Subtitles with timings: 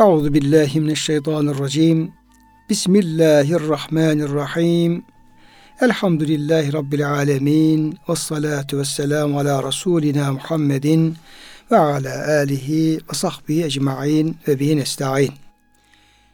[0.00, 2.12] Euzu billahi mineşşeytanirracim.
[2.70, 5.04] Bismillahirrahmanirrahim.
[5.80, 7.98] Elhamdülillahi Rabbil alemin.
[8.08, 11.16] Ve salatu ve selamu ala Resulina Muhammedin
[11.70, 15.32] ve ala alihi ve sahbihi ecma'in ve bihi nesta'in.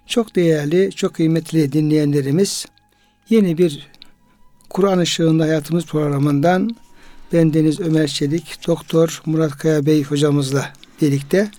[0.07, 2.67] Çok değerli, çok kıymetli dinleyenlerimiz,
[3.29, 3.89] yeni bir
[4.71, 6.77] Kur'an ışığında hayatımız programından
[7.33, 10.73] bendeniz Ömer Çelik, Doktor Murat Kaya Bey hocamızla
[11.03, 11.51] birlikte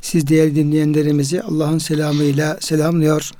[0.00, 3.30] siz değerli dinleyenlerimizi Allah'ın selamıyla selamlıyor.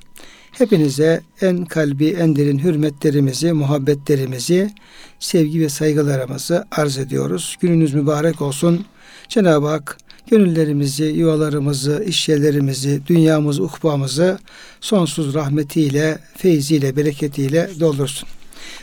[0.51, 4.73] Hepinize en kalbi, en derin hürmetlerimizi, muhabbetlerimizi,
[5.19, 7.55] sevgi ve saygılarımızı arz ediyoruz.
[7.61, 8.85] Gününüz mübarek olsun.
[9.29, 9.97] Cenab-ı Hak
[10.29, 14.39] gönüllerimizi, yuvalarımızı, işyerlerimizi, dünyamızı, ukbamızı
[14.81, 18.29] sonsuz rahmetiyle, feyziyle, bereketiyle doldursun.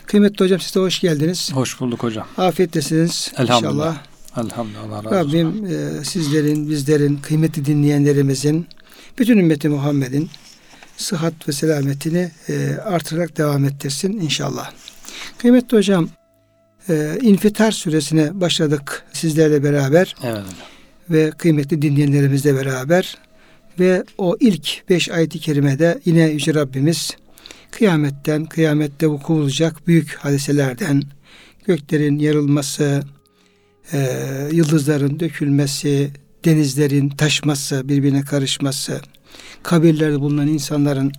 [0.07, 1.51] Kıymetli hocam siz de hoş geldiniz.
[1.53, 2.27] Hoş bulduk hocam.
[2.39, 3.73] Afiyettesiniz Elhamdülillah.
[3.73, 4.14] inşallah.
[4.37, 5.05] Elhamdülillah.
[5.05, 8.67] Rabbim e, sizlerin, bizlerin, kıymetli dinleyenlerimizin,
[9.19, 10.31] bütün ümmeti Muhammed'in
[10.97, 14.73] sıhhat ve selametini e, artırarak devam ettirsin inşallah.
[15.39, 16.09] Kıymetli hocam,
[16.89, 20.45] e, İnfitar suresine başladık sizlerle beraber Evet
[21.11, 23.19] ve kıymetli dinleyenlerimizle beraber
[23.79, 27.17] ve o ilk beş ayet-i kerimede yine Yüce Rabbimiz
[27.71, 31.03] kıyametten, kıyamette vuku bulacak büyük hadiselerden,
[31.67, 33.03] göklerin yarılması,
[33.93, 34.19] e,
[34.53, 36.11] yıldızların dökülmesi,
[36.45, 39.01] denizlerin taşması, birbirine karışması,
[39.63, 41.13] kabirlerde bulunan insanların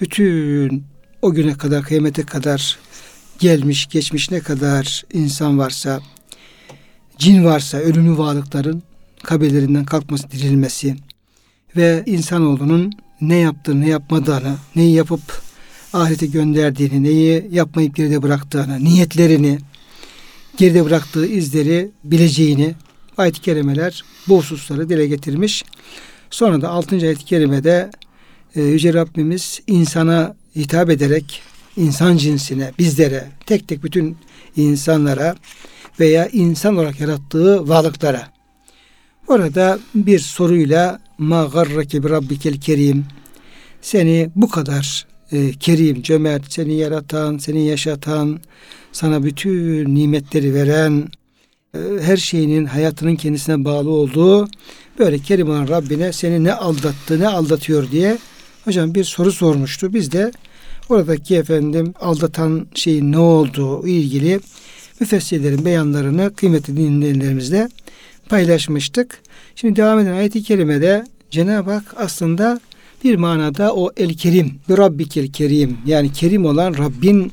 [0.00, 0.84] bütün
[1.22, 2.78] o güne kadar, kıyamete kadar
[3.38, 6.00] gelmiş, geçmiş ne kadar insan varsa,
[7.18, 8.82] cin varsa, ölümlü varlıkların
[9.22, 10.96] kabirlerinden kalkması, dirilmesi
[11.76, 15.42] ve insanoğlunun ne yaptığını, ne yapmadığını, neyi yapıp
[15.92, 19.58] ahirete gönderdiğini, neyi yapmayıp geride bıraktığını, niyetlerini,
[20.56, 22.74] geride bıraktığı izleri bileceğini
[23.16, 25.64] ayet-i kerimeler bu hususları dile getirmiş.
[26.30, 26.96] Sonra da 6.
[26.96, 27.90] ayet-i kerimede
[28.56, 31.42] e, Yüce Rabbimiz insana hitap ederek
[31.76, 34.16] insan cinsine, bizlere, tek tek bütün
[34.56, 35.36] insanlara
[36.00, 38.28] veya insan olarak yarattığı varlıklara
[39.26, 43.04] orada bir soruyla ma garrake bi rabbikel kerim
[43.82, 48.40] seni bu kadar e, kerim, cömert, seni yaratan, seni yaşatan,
[48.96, 51.08] sana bütün nimetleri veren,
[51.74, 54.48] e, her şeyinin hayatının kendisine bağlı olduğu
[54.98, 58.18] böyle kerim olan Rabbine seni ne aldattı, ne aldatıyor diye
[58.64, 59.94] hocam bir soru sormuştu.
[59.94, 60.32] Biz de
[60.88, 64.40] oradaki efendim aldatan şeyin ne olduğu ilgili
[65.00, 67.68] müfessirlerin beyanlarını kıymetli dinleyenlerimizle
[68.28, 69.22] paylaşmıştık.
[69.56, 72.60] Şimdi devam eden ayet-i kerimede Cenab-ı Hak aslında
[73.04, 77.32] bir manada o el kerim, bir rabbikel kerim yani kerim olan Rabbin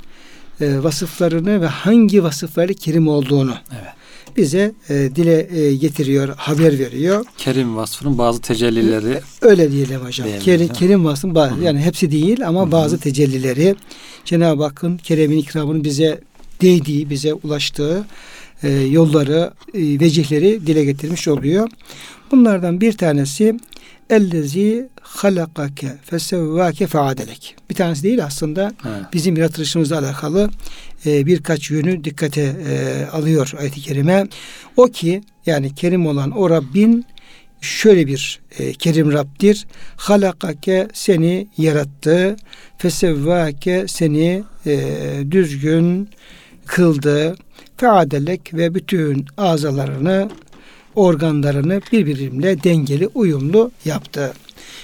[0.62, 3.94] e, vasıflarını ve hangi vasıfları kerim olduğunu Evet.
[4.38, 7.26] bize e, dile e, getiriyor, haber veriyor.
[7.38, 10.28] Kerim vasfının bazı tecellileri Öyle diyelim hocam.
[10.40, 13.76] Kerim, kerim vasfı bazı, yani hepsi değil ama bazı tecellileri
[14.26, 16.22] Cenab-ı Hakk'ın keremin ikramının bize
[16.62, 18.06] değdiği, bize ulaştığı
[18.64, 21.70] e, yolları, e, vecihleri dile getirmiş oluyor.
[22.34, 23.60] Bunlardan bir tanesi
[24.10, 27.56] ellezi halakake fesevvake feadelek.
[27.70, 29.14] Bir tanesi değil aslında evet.
[29.14, 30.50] bizim yaratılışımızla alakalı
[31.06, 34.28] e, birkaç yönü dikkate e, alıyor ayet-i kerime.
[34.78, 37.06] O ki yani kerim olan o Rabbin
[37.62, 39.68] şöyle bir e, kerim Rabbdir.
[39.96, 42.36] Halakake seni yarattı.
[42.78, 44.80] Fesevvake seni e,
[45.32, 46.10] düzgün
[46.66, 47.36] kıldı.
[47.78, 50.30] Feadelek ve bütün azalarını
[50.96, 54.34] organlarını birbiriyle dengeli, uyumlu yaptı.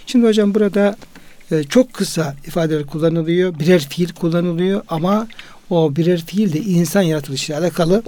[0.05, 0.97] Şimdi hocam burada
[1.51, 3.59] e, çok kısa ifadeler kullanılıyor.
[3.59, 5.27] Birer fiil kullanılıyor ama
[5.69, 8.03] o birer fiil de insan yaratılışıyla alakalı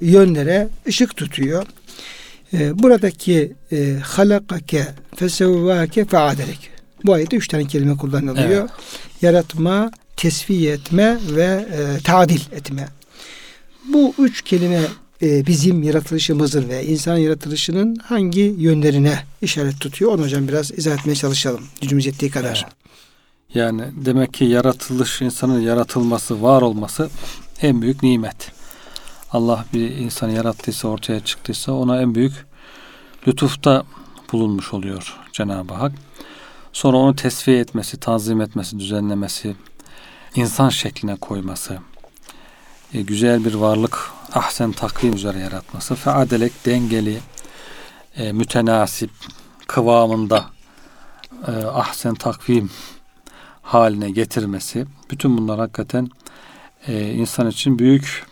[0.00, 1.66] yönlere ışık tutuyor.
[2.52, 4.86] E, buradaki e, halakake
[5.16, 6.70] fesevvake feadelek.
[7.04, 8.60] Bu ayette üç tane kelime kullanılıyor.
[8.60, 8.70] Evet.
[9.22, 12.88] Yaratma, tesviye etme ve e, tadil etme.
[13.92, 14.80] Bu üç kelime
[15.22, 20.12] e, bizim yaratılışımızın ve insan yaratılışının hangi yönlerine işaret tutuyor?
[20.12, 21.64] Onu hocam biraz izah etmeye çalışalım.
[21.80, 22.66] Gücümüz yettiği kadar.
[23.54, 27.10] Yani demek ki yaratılış, insanın yaratılması, var olması
[27.62, 28.52] en büyük nimet.
[29.32, 32.32] Allah bir insanı yarattıysa, ortaya çıktıysa ona en büyük
[33.28, 33.84] lütufta
[34.32, 35.92] bulunmuş oluyor Cenab-ı Hak.
[36.72, 39.54] Sonra onu tesviye etmesi, tanzim etmesi, düzenlemesi,
[40.34, 41.78] insan şekline koyması,
[42.94, 47.20] e, güzel bir varlık ahsen takvim üzere yaratması, feadelek dengeli,
[48.16, 49.10] e, mütenasip,
[49.66, 50.44] kıvamında
[51.48, 52.70] e, ahsen takvim
[53.62, 56.08] haline getirmesi, bütün bunlar hakikaten
[56.86, 58.26] e, insan için büyük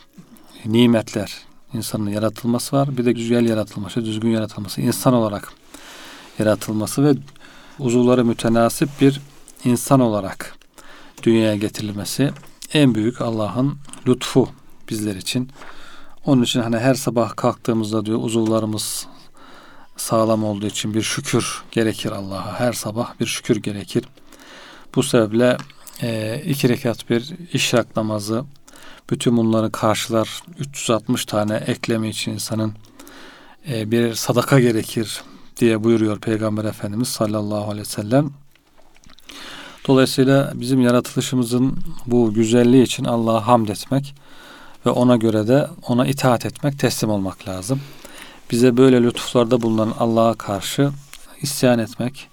[0.65, 1.33] nimetler.
[1.75, 5.53] İnsanın yaratılması var, bir de güzel yaratılması, düzgün yaratılması, insan olarak
[6.39, 7.15] yaratılması ve
[7.79, 9.21] uzuvları mütenasip bir
[9.65, 10.57] insan olarak
[11.23, 12.31] dünyaya getirilmesi
[12.73, 14.49] en büyük Allah'ın lütfu
[14.91, 15.51] bizler için.
[16.27, 19.07] Onun için hani her sabah kalktığımızda diyor uzuvlarımız
[19.97, 22.61] sağlam olduğu için bir şükür gerekir Allah'a.
[22.61, 24.05] Her sabah bir şükür gerekir.
[24.95, 25.57] Bu sebeple
[26.03, 28.45] e, iki rekat bir işrak namazı
[29.11, 32.73] bütün bunları karşılar 360 tane eklemi için insanın
[33.71, 35.23] e, bir sadaka gerekir
[35.57, 38.31] diye buyuruyor Peygamber Efendimiz sallallahu aleyhi ve sellem.
[39.89, 44.15] Dolayısıyla bizim yaratılışımızın bu güzelliği için Allah'a hamd etmek
[44.87, 47.81] ve ona göre de ona itaat etmek, teslim olmak lazım.
[48.51, 50.91] Bize böyle lütuflarda bulunan Allah'a karşı
[51.43, 52.29] isyan etmek,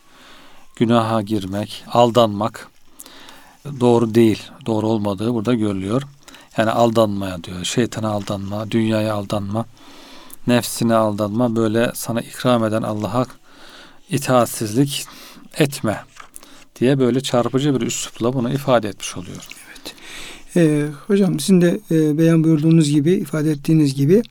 [0.75, 2.67] günaha girmek, aldanmak
[3.79, 6.03] doğru değil, doğru olmadığı burada görülüyor.
[6.57, 9.65] Yani aldanmaya diyor, şeytana aldanma, dünyaya aldanma,
[10.47, 13.25] nefsine aldanma, böyle sana ikram eden Allah'a
[14.09, 15.05] itaatsizlik
[15.57, 16.03] etme
[16.79, 19.47] diye böyle çarpıcı bir üslupla bunu ifade etmiş oluyor.
[20.55, 24.21] Ee, hocam sizin de e, beyan buyurduğunuz gibi, ifade ettiğiniz gibi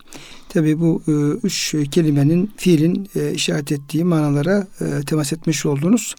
[0.49, 1.13] tabi bu e,
[1.47, 6.15] üç kelimenin, fiilin e, işaret ettiği manalara e, temas etmiş oldunuz.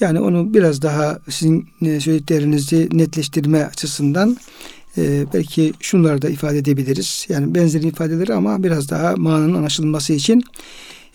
[0.00, 4.36] Yani onu biraz daha sizin e, söylediklerinizi netleştirme açısından
[4.98, 7.26] e, belki şunları da ifade edebiliriz.
[7.28, 10.42] Yani benzeri ifadeleri ama biraz daha mananın anlaşılması için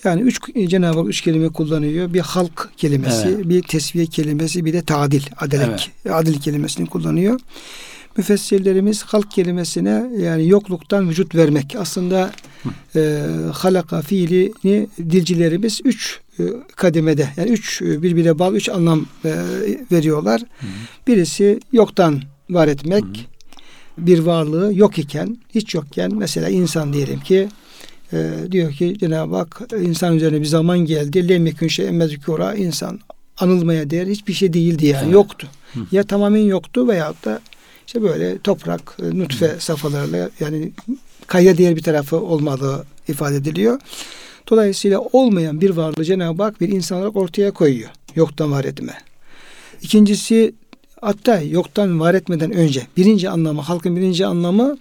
[0.03, 0.39] yani üç
[0.69, 2.13] Cenab-ı Hak üç kelime kullanıyor.
[2.13, 3.49] Bir halk kelimesi, evet.
[3.49, 6.15] bir tesviye kelimesi, bir de tadil, adalet, evet.
[6.15, 7.39] adil kelimesini kullanıyor.
[8.17, 11.75] Müfessirlerimiz halk kelimesine yani yokluktan vücut vermek.
[11.79, 12.31] Aslında
[12.95, 13.19] e,
[13.53, 16.43] halaka fiilini dilcilerimiz üç e,
[16.75, 19.35] kademede yani üç e, birbirine bağlı üç anlam e,
[19.91, 20.41] veriyorlar.
[20.41, 20.67] Hı.
[21.07, 23.03] Birisi yoktan var etmek.
[23.03, 23.31] Hı.
[23.97, 27.47] Bir varlığı yok iken, hiç yokken mesela insan diyelim ki
[28.13, 31.29] e, diyor ki Cenab-ı Hak insan üzerine bir zaman geldi.
[31.29, 32.99] Lemmekün şey emmezkura insan
[33.37, 35.13] anılmaya değer hiçbir şey değildi yani evet.
[35.13, 35.47] yoktu.
[35.73, 35.79] Hı.
[35.91, 37.41] Ya tamamen yoktu veyahut da
[37.91, 39.61] işte böyle toprak, e, nutfe Hı.
[39.61, 40.71] safhalarıyla yani
[41.27, 43.79] kayda diğer bir tarafı olmadığı ifade ediliyor.
[44.49, 47.89] Dolayısıyla olmayan bir varlığı Cenab-ı Hak bir insan olarak ortaya koyuyor.
[48.15, 48.93] Yoktan var etme.
[49.81, 50.55] İkincisi
[51.01, 54.77] hatta yoktan var etmeden önce birinci anlamı, halkın birinci anlamı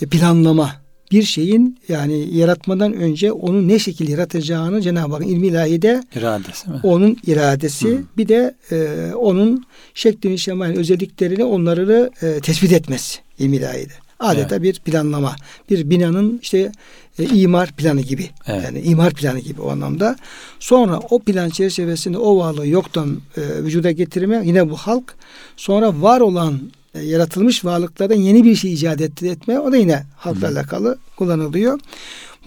[0.00, 0.70] e, planlama
[1.10, 6.80] bir şeyin yani yaratmadan önce onu ne şekilde yaratacağını Cenab-ı Hakk'ın ilmi ilahide iradesi mi?
[6.82, 8.02] Onun iradesi Hı.
[8.16, 9.64] bir de e, onun
[9.94, 13.92] şeklini şemalini özelliklerini onları e, tespit etmesi ilmi ilahide.
[14.20, 14.62] Adeta evet.
[14.62, 15.36] bir planlama.
[15.70, 16.72] Bir binanın işte
[17.18, 18.30] e, imar planı gibi.
[18.46, 18.64] Evet.
[18.64, 20.16] Yani imar planı gibi o anlamda.
[20.60, 25.14] Sonra o plan çerçevesinde o varlığı yoktan e, vücuda getirme yine bu halk
[25.56, 26.60] sonra var olan
[26.94, 30.52] e, yaratılmış varlıklardan yeni bir şey icat etme o da yine halkla Hı.
[30.52, 31.80] alakalı kullanılıyor.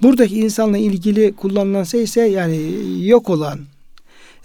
[0.01, 2.59] Buradaki insanla ilgili kullanılan şey ise yani
[3.07, 3.59] yok olan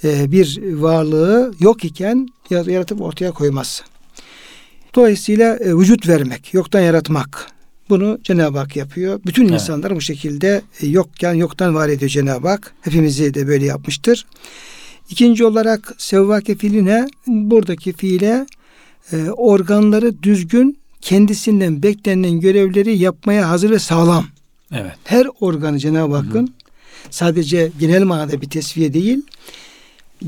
[0.05, 3.83] e, bir varlığı yok iken yaratıp ortaya koyması.
[4.95, 7.51] Dolayısıyla e, vücut vermek, yoktan yaratmak.
[7.89, 9.21] Bunu Cenab-ı Hak yapıyor.
[9.27, 9.53] Bütün evet.
[9.53, 12.75] insanlar bu şekilde e, yokken yoktan var ediyor Cenab-ı Hak.
[12.81, 14.27] Hepimizi de böyle yapmıştır.
[15.11, 18.47] İkinci olarak sevvake fiiline buradaki fiile
[19.13, 24.27] e, organları düzgün kendisinden beklenen görevleri yapmaya hazır ve sağlam.
[24.73, 24.93] Evet.
[25.05, 26.55] Her organı Cenab-ı Hakk'ın
[27.11, 29.23] sadece genel manada bir tesviye değil,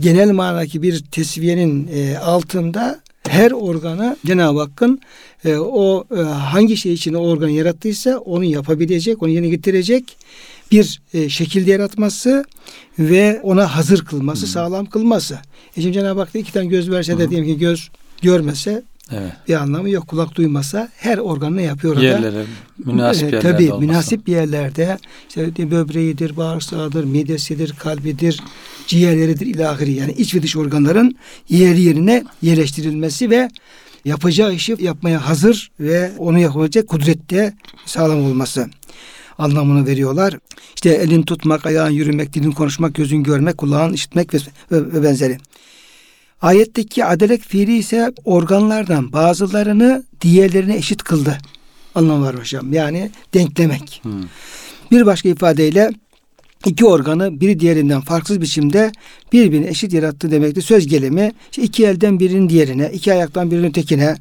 [0.00, 5.00] genel manadaki bir tesviyenin e, altında her organa Cenab-ı Hakk'ın
[5.44, 10.16] e, o e, hangi şey için o organı yarattıysa onu yapabilecek, onu yerine getirecek
[10.70, 12.44] bir e, şekilde yaratması
[12.98, 14.50] ve ona hazır kılması, Hı.
[14.50, 15.38] sağlam kılması.
[15.76, 17.90] E şimdi Cenab-ı Hak da iki tane göz verse de diyelim ki göz
[18.24, 19.32] görmese evet.
[19.48, 20.08] bir anlamı yok.
[20.08, 22.04] Kulak duymasa her organını yapıyor orada.
[22.04, 22.44] Yerlere,
[22.84, 23.86] münasip yerlerde Tabii olması.
[23.86, 28.42] münasip yerlerde işte böbreğidir, bağırsağıdır, midesidir, kalbidir,
[28.86, 31.16] ciğerleridir ilahiri yani iç ve dış organların
[31.48, 33.48] yer yerine yerleştirilmesi ve
[34.04, 37.54] yapacağı işi yapmaya hazır ve onu yapabilecek kudrette
[37.86, 38.68] sağlam olması
[39.38, 40.38] anlamını veriyorlar.
[40.74, 44.38] İşte elin tutmak, ayağın yürümek, dilin konuşmak, gözün görmek, kulağın işitmek ve,
[44.72, 45.38] ve, ve benzeri.
[46.44, 51.38] Ayetteki adalet fiili ise organlardan bazılarını diğerlerine eşit kıldı.
[51.94, 52.72] Anlam var hocam.
[52.72, 54.00] Yani denklemek.
[54.02, 54.22] Hmm.
[54.90, 55.90] Bir başka ifadeyle
[56.66, 58.92] iki organı biri diğerinden farksız biçimde
[59.32, 60.62] birbirine eşit yarattı demektir.
[60.62, 64.16] Söz gelimi işte iki elden birinin diğerine, iki ayaktan birinin tekine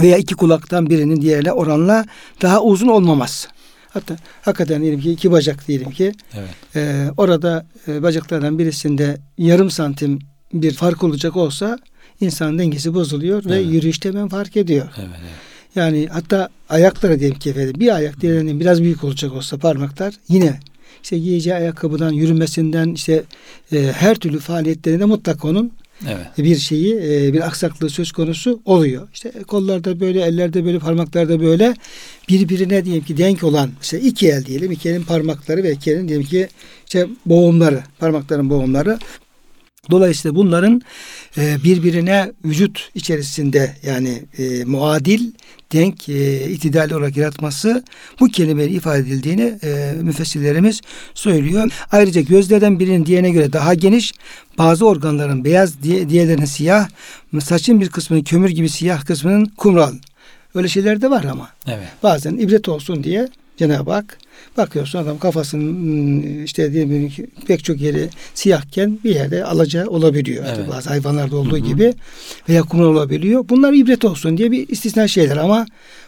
[0.00, 2.04] veya iki kulaktan birinin diğerine oranla
[2.42, 3.48] daha uzun olmaması.
[3.90, 6.76] Hatta hakikaten diyelim ki iki bacak diyelim ki evet.
[6.76, 10.18] e, orada e, bacaklardan birisinde yarım santim
[10.52, 11.78] bir fark olacak olsa
[12.20, 13.52] insan dengesi bozuluyor evet.
[13.52, 14.88] ve yürüyüşte hemen fark ediyor.
[14.98, 15.30] Evet, evet.
[15.74, 20.60] Yani hatta ayaklara diyelim ki efendim bir ayak diğerinden biraz büyük olacak olsa parmaklar yine
[21.02, 23.22] işte giyeceği ayakkabıdan, yürümesinden işte
[23.72, 25.72] e, her türlü faaliyetlerinde mutlaka onun
[26.08, 26.26] Evet.
[26.38, 29.08] bir şeyi e, bir aksaklığı söz konusu oluyor.
[29.14, 31.74] İşte kollarda böyle, ellerde böyle, parmaklarda böyle
[32.28, 36.08] birbirine diyelim ki denk olan işte iki el diyelim, iki elin parmakları ve iki elin
[36.08, 36.48] diyelim ki
[36.86, 38.98] işte boğumları, parmakların boğumları
[39.90, 40.82] Dolayısıyla bunların
[41.38, 45.30] e, birbirine vücut içerisinde yani e, muadil,
[45.72, 47.84] denk, e, itidal olarak yaratması
[48.20, 49.54] bu kelimeyle ifade edildiğini
[50.02, 50.80] müfessirlerimiz
[51.14, 51.70] söylüyor.
[51.92, 54.12] Ayrıca gözlerden birinin diğerine göre daha geniş,
[54.58, 56.88] bazı organların beyaz, diğerlerinin siyah,
[57.40, 59.94] saçın bir kısmının kömür gibi siyah kısmının kumral.
[60.54, 61.48] Öyle şeyler de var ama.
[61.66, 61.88] Evet.
[62.02, 64.18] Bazen ibret olsun diye Cenab-ı Hak
[64.56, 70.44] bakıyorsun adam kafasının hmm, işte diyelim ki pek çok yeri siyahken bir yerde alaca olabiliyor.
[70.56, 70.68] Evet.
[70.70, 71.66] Bazı hayvanlarda olduğu Hı-hı.
[71.66, 71.94] gibi
[72.48, 73.44] veya kumar olabiliyor.
[73.48, 75.66] Bunlar ibret olsun diye bir istisna şeyler ama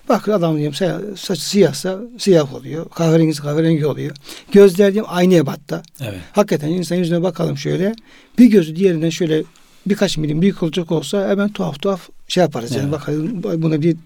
[0.08, 2.88] bak adam diyorum saçı siyahsa siyah oluyor.
[2.88, 4.16] Kahverengi kahverengi oluyor.
[4.52, 5.82] Gözler diyorum aynaya battı.
[6.00, 6.20] Evet.
[6.32, 7.94] Hakikaten insan yüzüne bakalım şöyle.
[8.38, 9.42] Bir gözü diğerinden şöyle
[9.86, 12.70] birkaç milim büyük olacak olsa hemen tuhaf tuhaf şey yaparız.
[12.70, 12.92] Yani evet.
[12.92, 13.96] bakalım buna bir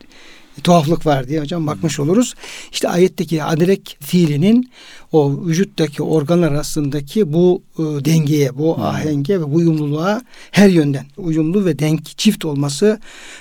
[0.64, 2.34] tuhaflık var diye hocam bakmış oluruz.
[2.72, 4.70] İşte ayetteki adrek fiilinin
[5.12, 11.64] o vücuttaki organlar arasındaki bu e, dengeye, bu ahenge ve bu uyumluluğa her yönden uyumlu
[11.64, 13.00] ve denk çift olması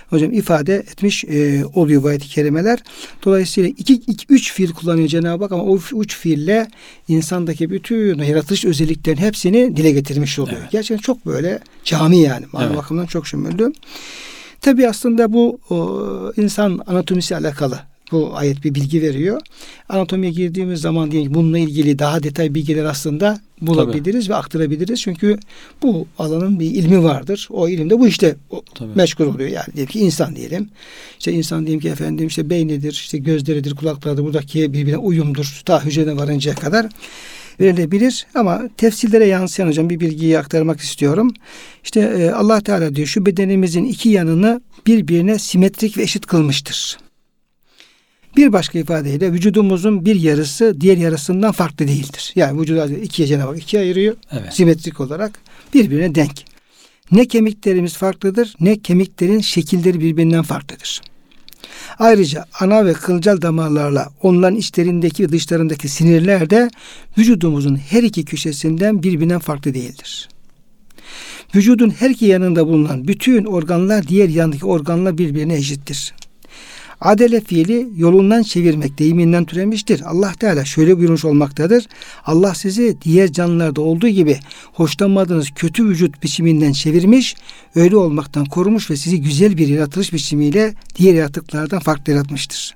[0.09, 2.79] hocam ifade etmiş e, oluyor bu ayet-i kerimeler.
[3.25, 6.67] Dolayısıyla iki, iki üç fiil kullanıyor Cenab-ı Hak ama o üç fiille
[7.07, 10.57] insandaki bütün yaratılış özelliklerin hepsini dile getirmiş oluyor.
[10.61, 10.71] Evet.
[10.71, 12.45] Gerçekten çok böyle cami yani.
[12.61, 12.77] Evet.
[12.77, 13.73] bakımından çok şümüllü.
[14.61, 17.79] Tabi aslında bu o, insan anatomisi alakalı
[18.11, 19.41] bu ayet bir bilgi veriyor.
[19.89, 24.33] Anatomiye girdiğimiz zaman diye bununla ilgili daha detay bilgiler aslında bulabiliriz Tabii.
[24.33, 25.01] ve aktarabiliriz.
[25.01, 25.39] Çünkü
[25.83, 27.47] bu alanın bir ilmi vardır.
[27.51, 28.35] O ilimde bu işte
[28.75, 28.95] Tabii.
[28.95, 29.49] meşgul oluyor.
[29.49, 30.69] Yani diyelim ki insan diyelim.
[31.19, 34.23] İşte insan diyelim ki efendim işte beynidir, işte gözleridir, kulaklarıdır.
[34.23, 35.61] Buradaki birbirine uyumdur.
[35.65, 36.89] Ta hücrene varıncaya kadar
[37.59, 41.33] verilebilir ama tefsirlere yansıyan hocam bir bilgiyi aktarmak istiyorum.
[41.83, 46.97] İşte e, Allah Teala diyor şu bedenimizin iki yanını birbirine simetrik ve eşit kılmıştır.
[48.37, 52.31] Bir başka ifadeyle vücudumuzun bir yarısı diğer yarısından farklı değildir.
[52.35, 54.15] Yani vücudu ikiye Cenab-ı Hak ikiye ayırıyor.
[54.31, 54.53] Evet.
[54.53, 55.39] Simetrik olarak
[55.73, 56.43] birbirine denk.
[57.11, 61.01] Ne kemiklerimiz farklıdır ne kemiklerin şekilleri birbirinden farklıdır.
[61.99, 66.69] Ayrıca ana ve kılcal damarlarla onların içlerindeki ve dışlarındaki sinirler de
[67.17, 70.29] vücudumuzun her iki köşesinden birbirinden farklı değildir.
[71.55, 76.13] Vücudun her iki yanında bulunan bütün organlar diğer yandaki organla birbirine eşittir.
[77.01, 80.01] Adele fiili yolundan çevirmek deyiminden türemiştir.
[80.05, 81.87] Allah Teala şöyle buyurmuş olmaktadır.
[82.25, 84.39] Allah sizi diğer canlılarda olduğu gibi
[84.73, 87.35] hoşlanmadığınız kötü vücut biçiminden çevirmiş,
[87.75, 92.75] öyle olmaktan korumuş ve sizi güzel bir yaratılış biçimiyle diğer yaratıklardan farklı yaratmıştır.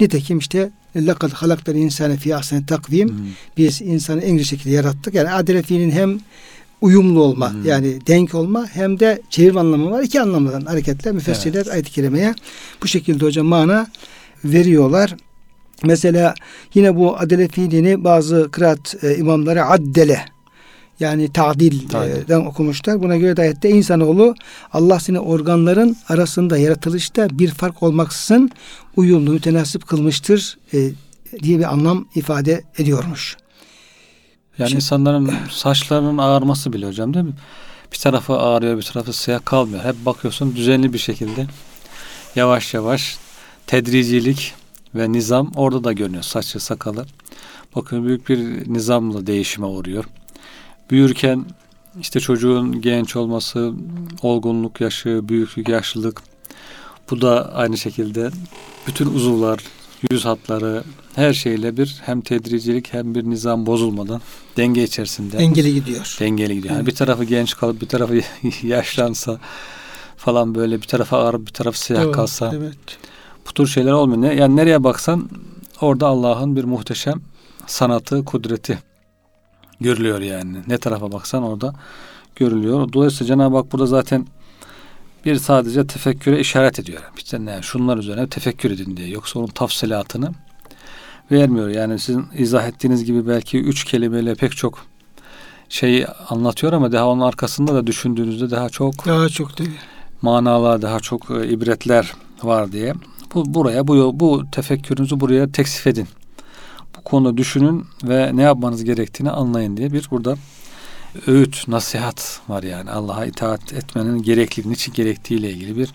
[0.00, 3.34] Nitekim işte lakad halaktal insane fi ahseni takvim.
[3.56, 5.14] Biz insanı en güzel şekilde yarattık.
[5.14, 6.18] Yani adele fiilinin hem
[6.80, 7.64] uyumlu olma hmm.
[7.64, 10.02] yani denk olma hem de çevirme anlamı var.
[10.02, 11.72] İki anlamdan hareketle müfessirler evet.
[11.72, 12.34] ayet-i kerimeye
[12.82, 13.86] bu şekilde hocam mana
[14.44, 15.16] veriyorlar.
[15.84, 16.34] Mesela
[16.74, 20.24] yine bu adele fiilini bazı kıraat e, imamları addele
[21.00, 23.02] yani tadilden okumuşlar.
[23.02, 24.34] Buna göre de ayette insanoğlu
[24.72, 28.50] Allah seni organların arasında yaratılışta bir fark olmaksızın
[28.96, 30.90] uyumlu mütenasip kılmıştır e,
[31.42, 33.36] diye bir anlam ifade ediyormuş.
[34.58, 37.34] Yani Şimdi, insanların saçlarının ağarması bile hocam değil mi?
[37.92, 39.84] Bir tarafı ağrıyor, bir tarafı siyah kalmıyor.
[39.84, 41.46] Hep bakıyorsun düzenli bir şekilde
[42.36, 43.18] yavaş yavaş
[43.66, 44.54] tedricilik
[44.94, 46.22] ve nizam orada da görünüyor.
[46.22, 47.06] Saçı, sakalı.
[47.76, 48.38] Bakın büyük bir
[48.72, 50.04] nizamla değişime uğruyor.
[50.90, 51.44] Büyürken
[52.00, 53.72] işte çocuğun genç olması,
[54.22, 56.22] olgunluk yaşı, büyüklük, yaşlılık
[57.10, 58.30] bu da aynı şekilde
[58.86, 59.60] bütün uzuvlar,
[60.10, 60.84] yüz hatları
[61.16, 64.20] her şeyle bir hem tedricilik hem bir nizam bozulmadan
[64.56, 66.16] denge içerisinde dengeli gidiyor.
[66.20, 66.74] Dengeli gidiyor.
[66.74, 66.78] Evet.
[66.78, 68.20] Yani bir tarafı genç kalıp bir tarafı
[68.62, 69.38] yaşlansa
[70.16, 72.52] falan böyle bir tarafa ağır bir tarafı siyah evet, kalsa.
[72.54, 72.78] Evet.
[73.48, 74.32] Bu tür şeyler olmuyor.
[74.32, 75.30] Yani nereye baksan
[75.80, 77.20] orada Allah'ın bir muhteşem
[77.66, 78.78] sanatı, kudreti
[79.80, 80.58] görülüyor yani.
[80.66, 81.74] Ne tarafa baksan orada
[82.36, 82.92] görülüyor.
[82.92, 84.26] Dolayısıyla Cenab-ı Hak burada zaten
[85.24, 87.02] bir sadece tefekküre işaret ediyor.
[87.16, 89.08] İşte ne, şunlar üzerine tefekkür edin diye.
[89.08, 90.30] Yoksa onun tafsilatını
[91.30, 91.68] vermiyor.
[91.68, 94.78] Yani sizin izah ettiğiniz gibi belki üç kelimeyle pek çok
[95.68, 99.70] şey anlatıyor ama daha onun arkasında da düşündüğünüzde daha çok daha çok değil.
[100.22, 102.94] manalar, daha çok e, ibretler var diye.
[103.34, 106.08] Bu buraya bu bu tefekkürünüzü buraya teksif edin.
[106.96, 110.36] Bu konuda düşünün ve ne yapmanız gerektiğini anlayın diye bir burada
[111.26, 112.90] öğüt, nasihat var yani.
[112.90, 115.94] Allah'a itaat etmenin gerekliliği, için gerektiğiyle ilgili bir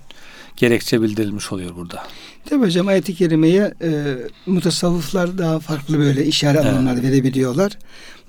[0.61, 2.03] gerekçe bildirilmiş oluyor burada.
[2.49, 3.89] Tabi hocam ayet-i kerimeye e,
[4.45, 6.73] mutasavvıflar daha farklı böyle işaret Evet.
[6.73, 7.77] anlamlar verebiliyorlar.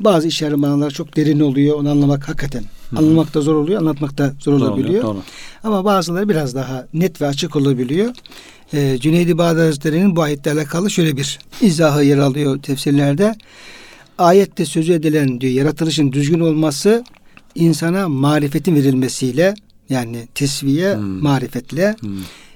[0.01, 1.77] Bazı işaret manalar çok derin oluyor.
[1.77, 2.65] Onu anlamak hakikaten.
[2.91, 2.99] Hı.
[2.99, 5.03] Anlamak da zor oluyor, anlatmak da zor Doğru, olabiliyor.
[5.03, 5.23] Doğru.
[5.65, 8.15] Ama bazıları biraz daha net ve açık olabiliyor.
[8.75, 13.35] Ee, Cüneydi Bağdadi Hazretleri'nin bu ayetle alakalı şöyle bir izahı yer alıyor tefsirlerde.
[14.19, 17.05] Ayette sözü edilen diyor yaratılışın düzgün olması
[17.55, 19.55] insana marifetin verilmesiyle
[19.91, 21.23] yani tesviye Hmm.
[21.23, 22.11] marifetle Hmm.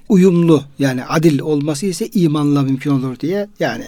[0.09, 3.85] uyumlu yani adil olması ise imanla mümkün olur diye yani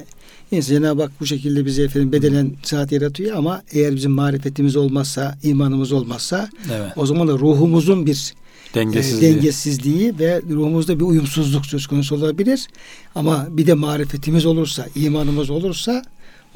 [0.51, 5.39] insan Cenab-ı Hak bu şekilde bize efendim bedenen saat yaratıyor ama eğer bizim marifetimiz olmazsa
[5.43, 6.93] imanımız olmazsa Evet.
[6.97, 8.35] o zaman da ruhumuzun bir
[8.75, 9.33] Dengesizliği.
[9.33, 12.67] e, dengesizliği ve ruhumuzda bir uyumsuzluk söz konusu olabilir.
[13.15, 16.03] Ama bir de marifetimiz olursa, imanımız olursa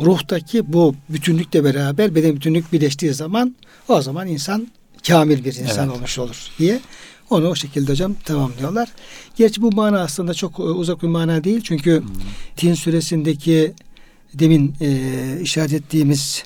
[0.00, 3.56] ruhtaki bu bütünlükle beraber beden bütünlük birleştiği zaman
[3.88, 4.68] o zaman insan
[5.07, 5.97] kamil bir insan Evet.
[5.97, 6.79] olmuş olur diye
[7.29, 8.89] onu o şekilde hocam tamamlıyorlar.
[9.35, 11.61] Gerçi bu mana aslında çok e, uzak bir mana değil.
[11.63, 12.07] Çünkü Hmm.
[12.57, 13.73] Tin suresindeki
[14.33, 16.43] demin e, işaret ettiğimiz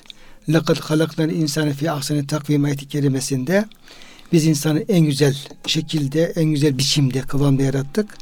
[0.48, 3.64] لَقَدْ خَلَقْنَا الْاِنْسَانَ فِي اَحْسَنِ takvim ayeti kerimesinde
[4.32, 5.36] biz insanı en güzel
[5.66, 8.16] şekilde, en güzel biçimde, kıvamda yarattık.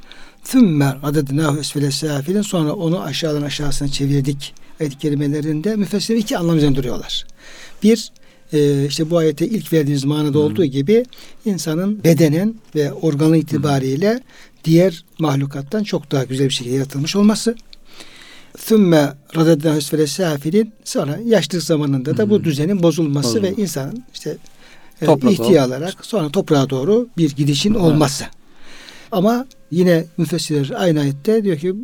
[0.44, 4.54] ثُمَّ عَدَدْنَاهُ esfele safilin sonra onu aşağıdan aşağısına çevirdik.
[4.80, 7.26] Ayet-i kerimelerinde müfessirler iki anlam üzerinde duruyorlar.
[7.82, 8.12] Bir,
[8.55, 11.05] e, işte bu ayete ilk verdiğiniz manada olduğu gibi
[11.45, 14.19] insanın bedenen ve organı itibariyle
[14.65, 17.55] diğer mahlukattan çok daha güzel bir şekilde yaratılmış olması.
[18.57, 23.47] Thümme radedna hüsfele safilin sonra yaşlılık zamanında da bu düzenin bozulması Bozulma.
[23.47, 24.37] ve insanın işte
[25.01, 28.25] e, Toprağa ihtiyar alarak sonra toprağa doğru bir gidişin olması.
[29.11, 31.75] Ama yine müfessirler aynı ayette diyor ki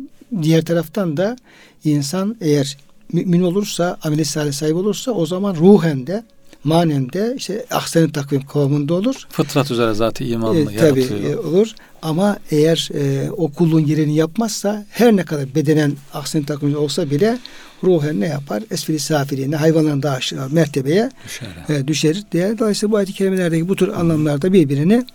[0.42, 1.36] diğer taraftan da
[1.84, 2.76] insan eğer
[3.12, 6.24] mümin olursa, ameli salih sahibi olursa o zaman ruhen de
[6.64, 9.14] manen de işte ahsen takvim kıvamında olur.
[9.30, 11.68] Fıtrat üzere zaten imanla E, tabii e, olur.
[12.02, 17.38] Ama eğer e, o kulluğun yerini yapmazsa her ne kadar bedenen ahsen takvim olsa bile
[17.84, 18.62] ruhen ne yapar?
[18.70, 21.48] Esfili safiliğine hayvanların daha aşağı mertebeye Düşer.
[21.68, 22.58] e, düşer diye.
[22.58, 25.06] Dolayısıyla bu ayet-i kerimelerdeki bu tür anlamlarda birbirini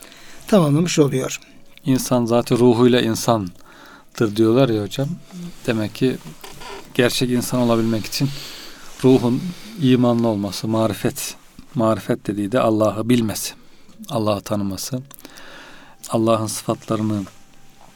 [0.47, 1.39] tamamlamış oluyor.
[1.85, 5.07] İnsan zaten ruhuyla insandır diyorlar ya hocam.
[5.67, 6.15] Demek ki
[6.93, 8.29] gerçek insan olabilmek için
[9.03, 9.41] ruhun
[9.81, 11.35] imanlı olması, marifet,
[11.77, 13.53] marifet dediği de Allah'ı bilmesi,
[14.09, 15.01] Allah'ı tanıması,
[16.09, 17.23] Allah'ın sıfatlarını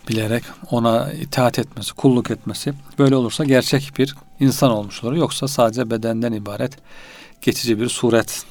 [0.10, 2.74] bilerek ona itaat etmesi, kulluk etmesi.
[3.00, 5.14] Böyle olursa gerçek bir insan olmuş olur.
[5.14, 6.78] Yoksa sadece bedenden ibaret
[7.42, 8.44] geçici bir suret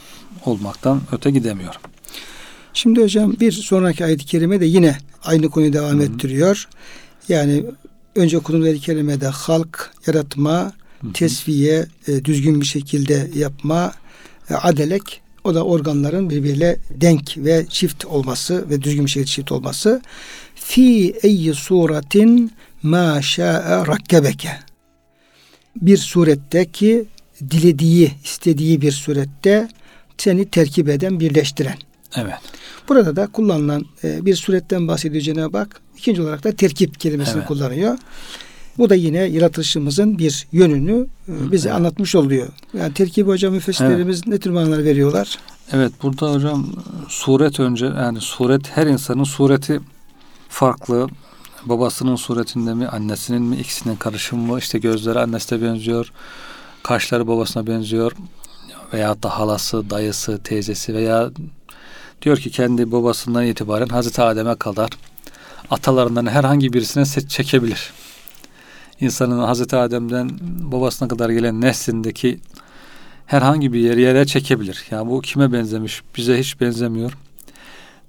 [0.45, 1.75] olmaktan öte gidemiyor.
[2.75, 6.03] Şimdi hocam bir sonraki ayet-i kerime de yine aynı konuyu devam Hı hı.
[6.03, 6.69] ettiriyor.
[7.29, 7.65] Yani
[8.15, 11.13] önce okuduğumuz ayet-i kerimede halk, yaratma, Hı hı.
[11.13, 13.93] tesviye, e, düzgün bir şekilde yapma,
[14.57, 20.03] adelek o da organların birbiriyle denk ve çift olması ve düzgün bir şekilde çift olması.
[20.55, 24.51] Fi eyyi suratin ma şa'e rakkebeke.
[25.77, 27.05] Bir suretteki
[27.51, 29.69] dilediği, istediği bir surette
[30.19, 31.79] seni terkip eden, birleştiren.
[32.17, 32.35] Evet.
[32.89, 35.81] Burada da kullanılan e, bir suretten bahsediyor Cenab-ı Hak.
[35.99, 37.49] İkinci olarak da terkip kelimesini Evet.
[37.49, 37.99] kullanıyor.
[38.81, 41.79] Bu da yine yaratılışımızın bir yönünü e, bize Evet.
[41.79, 42.49] anlatmış oluyor.
[42.75, 45.39] Yani terkip hocam müfessirlerimiz ne tür manalar veriyorlar?
[45.73, 46.67] Evet burada hocam
[47.09, 49.81] suret önce yani suret her insanın sureti
[50.49, 51.09] farklı.
[51.65, 54.59] Babasının suretinde mi, annesinin mi, ikisinin karışımı mı?
[54.59, 56.13] İşte gözleri annesine benziyor,
[56.83, 58.13] kaşları babasına benziyor
[58.93, 61.31] veya da halası, dayısı, teyzesi veya
[62.23, 64.91] diyor ki kendi babasından itibaren Hazreti Adem'e kadar
[65.71, 67.93] atalarından herhangi birisine set çekebilir.
[69.01, 72.41] İnsanın Hazreti Adem'den babasına kadar gelen neslindeki
[73.27, 74.85] herhangi bir yere yere çekebilir.
[74.91, 77.13] Yani bu kime benzemiş, bize hiç benzemiyor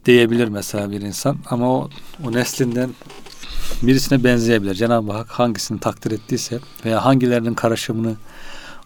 [0.05, 1.37] diyebilir mesela bir insan.
[1.49, 1.89] Ama o,
[2.23, 2.89] o neslinden
[3.81, 4.75] birisine benzeyebilir.
[4.75, 8.15] Cenab-ı Hak hangisini takdir ettiyse veya hangilerinin karışımını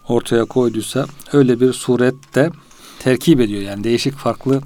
[0.08, 2.50] ortaya koyduysa öyle bir surette
[2.98, 3.62] terkip ediyor.
[3.62, 4.60] Yani değişik farklı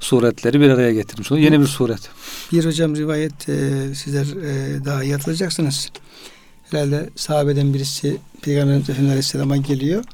[0.00, 1.44] suretleri bir araya getirmiş oluyor.
[1.44, 2.10] Yeni bir suret.
[2.52, 5.90] Bir hocam rivayet e, sizler e, daha iyi hatırlayacaksınız.
[6.72, 10.04] Herhalde sahabeden birisi Peygamber Efendimiz Aleyhisselam'a geliyor.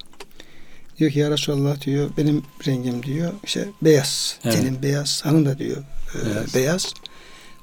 [0.99, 4.39] Diyor ki ya Resulallah diyor benim rengim diyor işte beyaz.
[4.45, 4.57] Evet.
[4.57, 5.21] Tenim beyaz.
[5.25, 5.77] Hanım da diyor
[6.15, 6.95] e, Beyaz.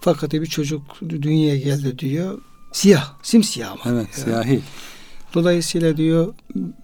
[0.02, 2.42] Fakat bir çocuk dünyaya geldi diyor.
[2.72, 3.14] Siyah.
[3.24, 3.96] Simsiyah ama.
[3.96, 4.24] Evet, Ya.
[4.24, 4.62] siyahi.
[5.34, 6.34] Dolayısıyla diyor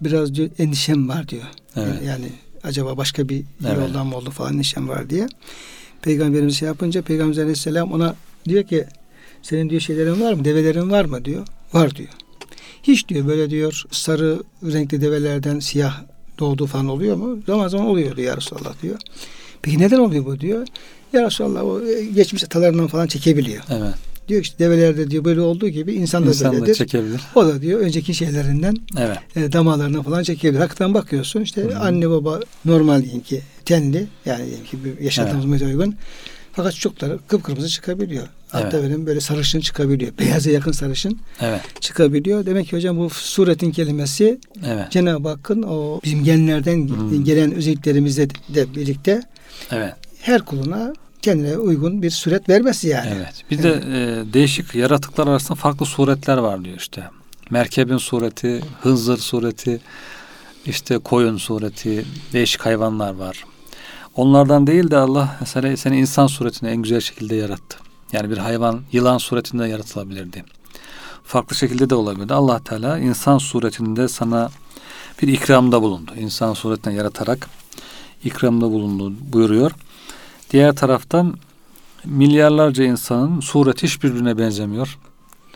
[0.00, 1.44] biraz diyor endişem var diyor.
[1.76, 2.02] Evet.
[2.06, 2.26] Yani
[2.64, 3.78] acaba başka bir Evet.
[3.78, 5.26] yoldan mı oldu falan endişem var diye.
[6.02, 8.16] Peygamberimiz şey yapınca Peygamber Aleyhisselam ona
[8.48, 8.84] diyor ki
[9.42, 10.44] senin diyor şeylerin var mı?
[10.44, 11.46] Develerin var mı diyor.
[11.74, 12.08] Var diyor.
[12.82, 16.00] Hiç diyor böyle diyor sarı renkli develerden siyah
[16.38, 17.38] doğduğu falan oluyor mu?
[17.46, 18.98] Zaman zaman oluyor diyor ya Resulallah diyor.
[19.62, 20.66] Peki neden oluyor bu diyor.
[21.12, 23.62] Ya Resulallah o e, geçmiş atalarından falan çekebiliyor.
[23.70, 23.94] Evet.
[24.28, 26.74] diyor işte develerde diyor böyle olduğu gibi insan da İnsan da böyledir.
[26.74, 27.20] çekebilir.
[27.34, 29.18] o da diyor önceki şeylerinden Evet.
[29.36, 30.60] e, damalarına falan çekebilir.
[30.60, 31.78] Hakikaten bakıyorsun işte Hı hı.
[31.78, 35.62] anne baba normal diyelim ki tenli yani diyelim ki yaşadığımız evet.
[35.62, 35.94] uygun.
[36.52, 38.26] Fakat çocukları kıpkırmızı çıkabiliyor.
[38.52, 38.90] Hatta Evet.
[38.90, 40.12] benim böyle sarışın çıkabiliyor.
[40.18, 41.60] Beyaza yakın sarışın Evet.
[41.80, 42.46] çıkabiliyor.
[42.46, 44.90] Demek ki hocam bu suretin kelimesi Evet.
[44.90, 47.16] Cenab-ı Hakk'ın o bizim genlerden Hı.
[47.22, 49.22] gelen özelliklerimizle de birlikte
[49.70, 49.94] Evet.
[50.20, 53.10] her kuluna kendine uygun bir suret vermesi yani.
[53.16, 53.32] Evet.
[53.50, 57.02] Bir de e, değişik yaratıklar arasında farklı suretler var diyor işte.
[57.50, 59.80] Merkebin sureti, hınzır sureti,
[60.66, 63.44] işte koyun sureti, değişik hayvanlar var.
[64.16, 67.78] Onlardan değil de Allah mesela seni insan suretine en güzel şekilde yarattı.
[68.12, 70.44] Yani bir hayvan yılan suretinde yaratılabilirdi.
[71.24, 72.34] Farklı şekilde de olabilirdi.
[72.34, 74.50] Allah Teala insan suretinde sana
[75.22, 76.12] bir ikramda bulundu.
[76.16, 77.48] İnsan suretine yaratarak
[78.24, 79.72] ikramda bulundu buyuruyor.
[80.50, 81.34] Diğer taraftan
[82.04, 84.98] milyarlarca insanın sureti hiçbirbirine benzemiyor.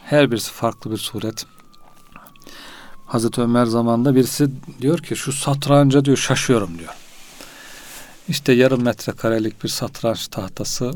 [0.05, 1.47] Her birisi farklı bir suret.
[3.07, 6.95] Hazreti Ömer zamanında birisi diyor ki şu satranca diyor şaşıyorum diyor.
[8.29, 10.92] İşte yarım metre karelik bir satranç tahtası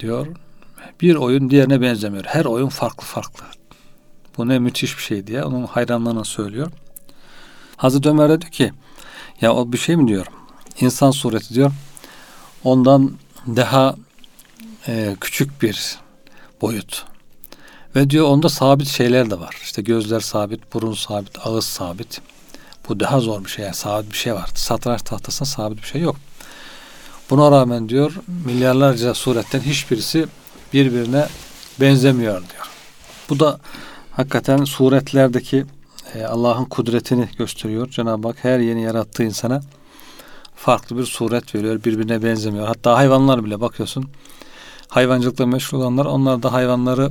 [0.00, 0.26] diyor.
[1.00, 2.24] Bir oyun diğerine benzemiyor.
[2.24, 3.44] Her oyun farklı farklı.
[4.38, 6.70] Bu ne müthiş bir şey diye onun hayranlığını söylüyor.
[7.76, 8.72] Hazreti Ömer de diyor ki
[9.40, 10.26] ya o bir şey mi diyor.
[10.80, 11.72] İnsan sureti diyor.
[12.64, 13.12] Ondan
[13.46, 13.96] daha
[14.88, 15.98] e, küçük bir
[16.60, 17.04] boyut.
[17.96, 19.56] Ve diyor onda sabit şeyler de var.
[19.62, 22.20] İşte gözler sabit, burun sabit, ağız sabit.
[22.88, 23.64] Bu daha zor bir şey.
[23.64, 24.50] Yani sabit bir şey var.
[24.54, 26.16] Satranç tahtasında sabit bir şey yok.
[27.30, 28.12] Buna rağmen diyor
[28.44, 30.26] milyarlarca suretten hiçbirisi
[30.72, 31.26] birbirine
[31.80, 32.70] benzemiyor diyor.
[33.28, 33.60] Bu da
[34.12, 35.64] hakikaten suretlerdeki
[36.14, 37.90] e, Allah'ın kudretini gösteriyor.
[37.90, 39.60] Cenab-ı Hak her yeni yarattığı insana
[40.56, 41.84] farklı bir suret veriyor.
[41.84, 42.66] Birbirine benzemiyor.
[42.66, 44.10] Hatta hayvanlar bile bakıyorsun.
[44.88, 47.10] Hayvancılıkla meşgul olanlar onlar da hayvanları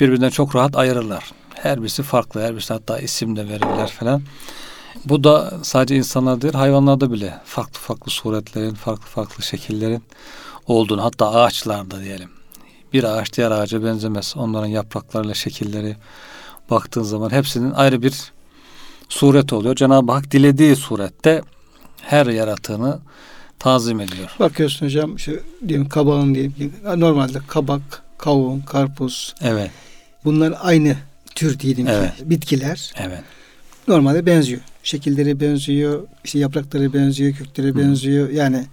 [0.00, 1.32] birbirinden çok rahat ayırırlar.
[1.54, 2.42] Her birisi farklı.
[2.42, 4.22] Her birisi hatta isim de verirler falan.
[5.04, 10.02] Bu da sadece insanlar değil hayvanlarda bile farklı farklı suretlerin, farklı farklı şekillerin
[10.66, 12.30] olduğunu hatta ağaçlarda diyelim.
[12.94, 14.34] Bir ağaç diğer ağaca benzemez.
[14.36, 15.96] Onların yapraklarıyla şekilleri
[16.70, 18.32] baktığın zaman hepsinin ayrı bir
[19.08, 19.74] suret oluyor.
[19.76, 21.42] Cenab-ı Hak dilediği surette
[22.02, 22.98] her yaratığını
[23.58, 24.36] tazim ediyor.
[24.40, 29.70] Bakıyorsun hocam şu diyelim kabağın diyelim normalde kabak, kavun, karpuz Evet,
[30.24, 30.96] bunlar aynı
[31.34, 32.16] tür diyelim Evet.
[32.16, 33.20] ki bitkiler evet,
[33.88, 34.60] normalde benziyor.
[34.82, 37.78] Şekilleri benziyor, işte yaprakları benziyor, kökleri Hı.
[37.78, 38.28] benziyor.
[38.28, 38.66] Yani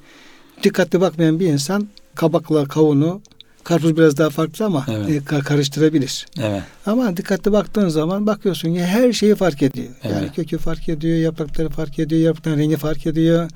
[0.63, 3.21] dikkatli bakmayan bir insan kabakla kavunu
[3.63, 5.09] karpuz biraz daha farklı ama Evet.
[5.09, 6.25] e, ka- karıştırabilir.
[6.41, 9.87] evet, Ama dikkatli baktığın zaman bakıyorsun ki her şeyi fark ediyor.
[10.03, 10.35] Yani Evet.
[10.35, 13.49] kökü fark ediyor, yaprakları fark ediyor, yaprakların rengi fark ediyor.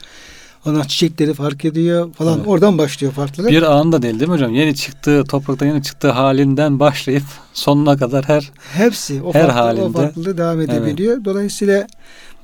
[0.65, 2.38] Ondan çiçekleri fark ediyor falan.
[2.38, 2.48] Evet.
[2.48, 3.52] Oradan başlıyor farklılık.
[3.52, 4.54] Bir anda değil değil mi hocam?
[4.54, 9.65] Yeni çıktığı, topraktan yeni çıktığı halinden başlayıp sonuna kadar her Hepsi o, Her farklı, o
[9.65, 9.98] halinde.
[9.98, 11.26] farklılığı devam edebiliyor.
[11.26, 11.88] Dolayısıyla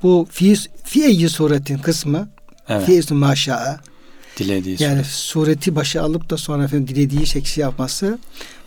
[0.02, 2.28] bu fi, fi'yi suretin kısmı
[2.68, 3.80] evet, fi'yi maşa'a
[4.36, 5.06] dilediği yani suret.
[5.06, 8.18] sureti başa alıp da sonra efendim dilediği şekli yapması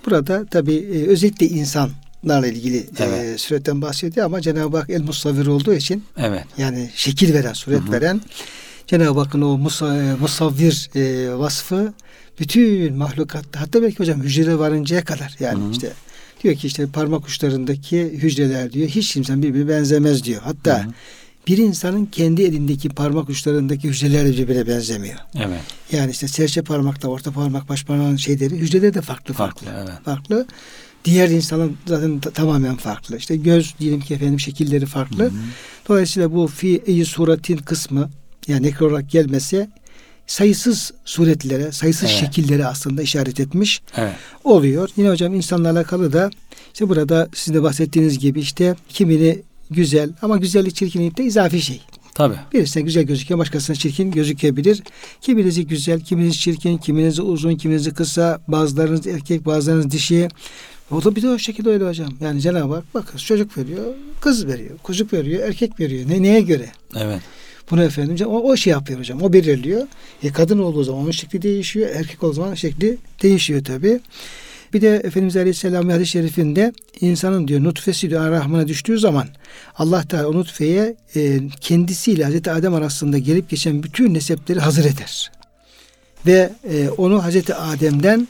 [0.05, 3.35] burada tabi e, özellikle insanlarla ilgili Evet.
[3.35, 7.81] e, suretten bahsediyor ama Cenab-ı Hak el musavvir olduğu için Evet, yani şekil veren, suret
[7.81, 7.91] Hı hı.
[7.91, 8.21] veren
[8.87, 11.93] Cenab-ı Hakk'ın o musa, e, musavvir e, vasfı
[12.39, 15.71] bütün mahlukatta hatta belki hocam hücrelere varıncaya kadar yani Hı hı.
[15.71, 15.91] işte
[16.43, 20.41] diyor ki işte parmak uçlarındaki hücreler diyor hiç kimsenin birbirine benzemez diyor.
[20.43, 20.91] Hatta Hı hı.
[21.47, 25.19] Bir insanın kendi elindeki parmak uçlarındaki hücreler birbirine benzemiyor.
[25.37, 25.59] evet,
[25.91, 29.67] Yani işte serçe parmakla orta parmak baş parmağın şeyleri hücreleri de farklı farklı.
[29.67, 30.45] farklı, evet, Farklı.
[31.05, 33.17] Diğer insanın zaten ta- tamamen farklı.
[33.17, 35.23] İşte göz diyelim ki efendim şekilleri farklı.
[35.23, 35.33] Hı hı.
[35.89, 38.09] Dolayısıyla bu fi suratin kısmı
[38.47, 39.69] yani ekran olarak gelmesi
[40.27, 42.19] sayısız suretlere, sayısız Evet.
[42.19, 44.89] şekillere aslında işaret etmiş evet, oluyor.
[44.97, 46.29] Yine hocam insanla alakalı da
[46.73, 51.81] işte burada sizin de bahsettiğiniz gibi işte kimini güzel ama güzellik çirkinlik de izafi şey.
[52.13, 54.83] tabii, Birisine güzel gözüken başkasına çirkin gözükebilir.
[55.21, 60.27] Kiminizi güzel, kiminiz çirkin, kiminiz uzun, kiminiz kısa, bazılarınız erkek, bazılarınız dişi.
[60.91, 62.09] O da bir de o şekilde öyle hocam.
[62.21, 63.83] Yani Cenab-ı Hak bakın çocuk veriyor,
[64.21, 66.09] kız veriyor, çocuk veriyor, erkek veriyor.
[66.09, 66.69] Ne, neye göre?
[66.95, 67.21] evet,
[67.71, 69.21] Bunu efendim o, o şey yapıyor hocam.
[69.21, 69.87] O belirliyor.
[70.23, 71.89] E, kadın olduğu zaman onun şekli değişiyor.
[71.95, 73.99] Erkek olduğu zaman şekli değişiyor tabi.
[74.73, 79.27] Bir de Efendimiz Aleyhisselam hadis-i şerifinde insanın diyor nutfesi diyor rahmana düştüğü zaman
[79.75, 85.31] Allah Teala o nutfeye e, kendisiyle Hazreti Adem arasında gelip geçen bütün nesepleri hazır eder.
[86.25, 88.27] Ve e, onu Hazreti Adem'den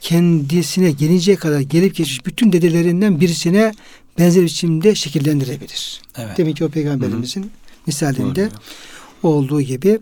[0.00, 3.72] kendisine gelinceye kadar gelip geçmiş bütün dedelerinden birisine
[4.18, 6.00] benzer biçimde şekillendirebilir.
[6.18, 6.38] evet.
[6.38, 7.50] Demek ki o peygamberimizin
[7.86, 9.32] misalinde Doğru.
[9.34, 9.98] olduğu gibi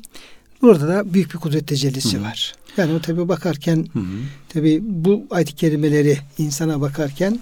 [0.63, 2.25] burada da büyük bir kudret tecellisi Hı hı.
[2.25, 2.55] var.
[2.79, 4.05] Yani o tabi bakarken Hı hı.
[4.49, 7.41] tabi bu ayet-i kerimeleri insana bakarken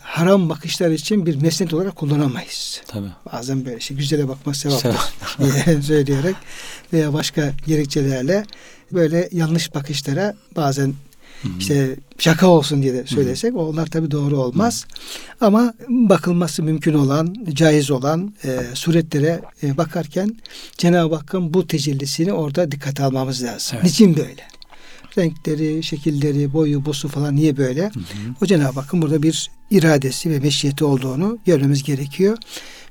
[0.00, 2.80] haram bakışlar için bir mesnet olarak kullanamayız.
[2.86, 3.10] Tabii.
[3.32, 5.64] Bazen böyle şey güzele bakmak sevaptır Sevap.
[5.66, 6.36] diye söyleyerek
[6.92, 8.44] veya başka gerekçelerle
[8.92, 10.94] böyle yanlış bakışlara bazen
[11.42, 11.52] Hı hı.
[11.58, 14.86] işte şaka olsun diye de söylesek onlar tabi doğru olmaz.
[15.40, 20.36] Ama bakılması mümkün olan, caiz olan e, suretlere e, bakarken
[20.78, 23.74] Cenab-ı Hakk'ın bu tecellisini orada dikkate almamız lazım.
[23.74, 23.84] Evet.
[23.84, 24.42] Niçin böyle?
[25.18, 27.82] Renkleri, şekilleri, boyu, bosu falan niye böyle?
[27.84, 28.34] Hı hı.
[28.42, 32.36] O Cenab-ı Hakk'ın burada bir iradesi ve meşiyeti olduğunu görmemiz gerekiyor.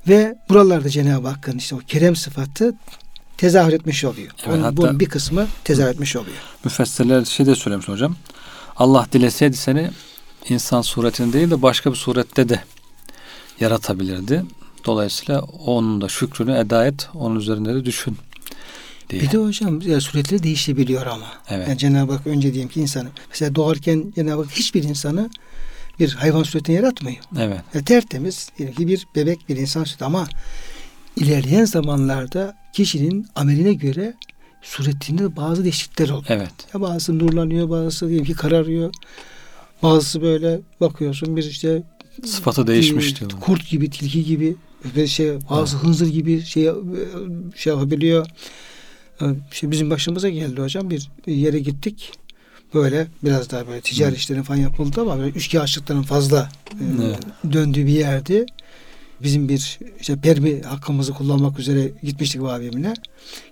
[0.07, 2.75] Ve buralarda Cenab-ı Hakk'ın işte o kerem sıfatı
[3.37, 4.31] tezahür etmiş oluyor.
[4.43, 6.37] Evet, Onun, hatta- bunun bir kısmı tezahür etmiş oluyor.
[6.63, 8.15] Müfessirler şey de söylemiş hocam.
[8.75, 9.89] Allah dileseydi seni
[10.49, 12.63] insan suretinde değil de başka bir surette de
[13.59, 14.43] yaratabilirdi.
[14.85, 18.17] Dolayısıyla onun da şükrünü eda et, onun üzerinde de düşün
[19.09, 19.21] diye.
[19.21, 21.27] Bir de hocam ya, suretleri değişebiliyor ama.
[21.49, 21.67] Evet.
[21.67, 25.29] Yani Cenab-ı Hak önce diyelim ki insanı mesela doğarken Cenab-ı Hak hiçbir insanı
[25.99, 27.17] bir hayvan suretine yaratmıyor.
[27.39, 27.61] Evet.
[27.73, 30.27] Ya tertemiz diyelim ki bir bebek bir insan sureti ama
[31.15, 34.13] ilerleyen zamanlarda kişinin ameline göre
[34.61, 36.25] suretinde bazı değişiklikler oluyor.
[36.27, 36.51] Evet.
[36.73, 38.93] Ya bazısı nurlanıyor, bazısı diyelim ki kararıyor.
[39.83, 41.83] Bazısı böyle bakıyorsun bir işte
[42.25, 43.31] Sıfatı değişmiş e, diyor.
[43.31, 44.55] Kurt gibi, tilki gibi
[44.95, 46.71] ve şey bazı hınzır gibi şey
[47.55, 48.27] şey yapabiliyor.
[49.21, 52.11] Ee, Şey bizim başımıza geldi hocam bir yere gittik.
[52.73, 56.83] Böyle biraz daha böyle ticari işlerin falan yapıldı ama böyle üçkağıtçılıkların fazla e,
[57.53, 58.45] döndüğü bir yerdi.
[59.23, 62.93] Bizim bir işte permi hakkımızı kullanmak üzere gitmiştik abimle.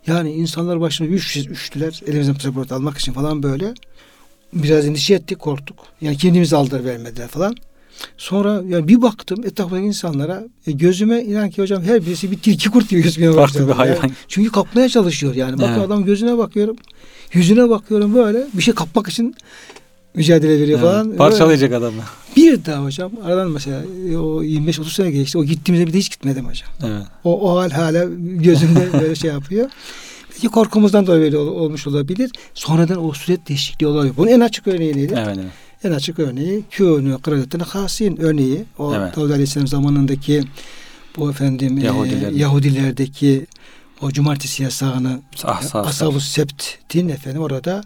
[0.08, 3.74] Yani insanlar başına üç, üştüler elimizden pasaport almak için falan böyle.
[4.54, 5.78] Biraz endişe ettik, korktuk.
[6.02, 7.56] Yani kendimizi aldır vermediler falan.
[8.18, 12.70] Sonra yani bir baktım etrafındaki insanlara e, gözüme inan ki hocam her birisi bir tilki
[12.70, 13.68] kurt gibi gözükmeye başladı.
[13.68, 13.96] bir hayvan.
[13.96, 15.54] Yani çünkü kapmaya çalışıyor yani.
[15.54, 15.86] Bakıyor Evet.
[15.86, 16.76] adam gözüne bakıyorum.
[17.34, 19.36] Yüzüne bakıyorum böyle bir şey kapmak için
[20.16, 20.90] mücadele veriyor Evet.
[20.92, 21.16] falan.
[21.16, 22.02] Parçalayacak adamı.
[22.36, 25.38] Bir daha hocam aradan mesela e, o 25-30 sene geçti.
[25.38, 26.70] O gittiğimizde bir de hiç gitmedim hocam.
[26.84, 27.04] Evet.
[27.24, 29.70] O, o hal hala gözümde böyle şey yapıyor.
[30.32, 32.32] Belki korkumuzdan dolayı böyle ol- olmuş olabilir.
[32.54, 34.14] Sonradan o suret değişikliği olabilir.
[34.18, 35.14] Bunun en açık örneği neydi?
[35.18, 35.38] Evet.
[35.40, 35.48] evet.
[35.84, 38.66] En açık örneği kûnû kıradetine hasin örneği.
[38.78, 39.16] O Evet.
[39.16, 40.44] Davud Aleyhisselam zamanındaki
[41.18, 42.32] bu efendim Yahudiler.
[42.32, 43.46] e, Yahudilerdeki
[44.02, 45.82] o cumartesi yasağını Ah, sağ.
[45.82, 47.84] Ashab-ı Sept'in efendim orada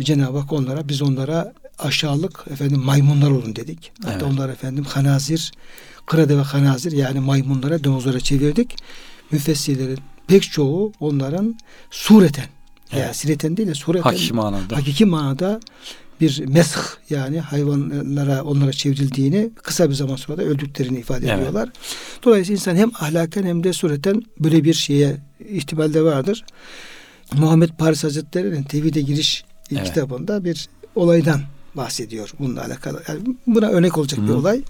[0.00, 3.92] Cenab-ı Hak onlara biz onlara aşağılık efendim maymunlar olun dedik.
[4.02, 4.22] Hatta Evet.
[4.22, 5.52] onlar efendim hanazir
[6.06, 8.76] kırade ve hanazir yani maymunlara domuzlara çevirdik.
[9.30, 11.56] Müfessirlerin pek çoğu onların
[11.90, 12.44] sureten
[12.92, 13.16] yani Evet.
[13.16, 14.76] sireten değil de sureten Hakiki manada.
[14.76, 15.60] hakiki manada
[16.22, 16.68] bir mesh
[17.10, 21.38] yani hayvanlara onlara çevrildiğini kısa bir zaman sonra da öldüklerini ifade Evet.
[21.38, 21.68] ediyorlar.
[22.24, 25.16] Dolayısıyla insan hem ahlaken hem de sureten böyle bir şeye
[25.48, 26.44] ihtimal de vardır.
[27.34, 29.84] Muhammed Paris Hazretleri'nin Tevhid'e giriş Evet.
[29.84, 31.40] kitabında bir olaydan
[31.74, 33.02] bahsediyor bununla alakalı.
[33.08, 34.36] Yani buna örnek olacak bir Hı.
[34.36, 34.60] olay.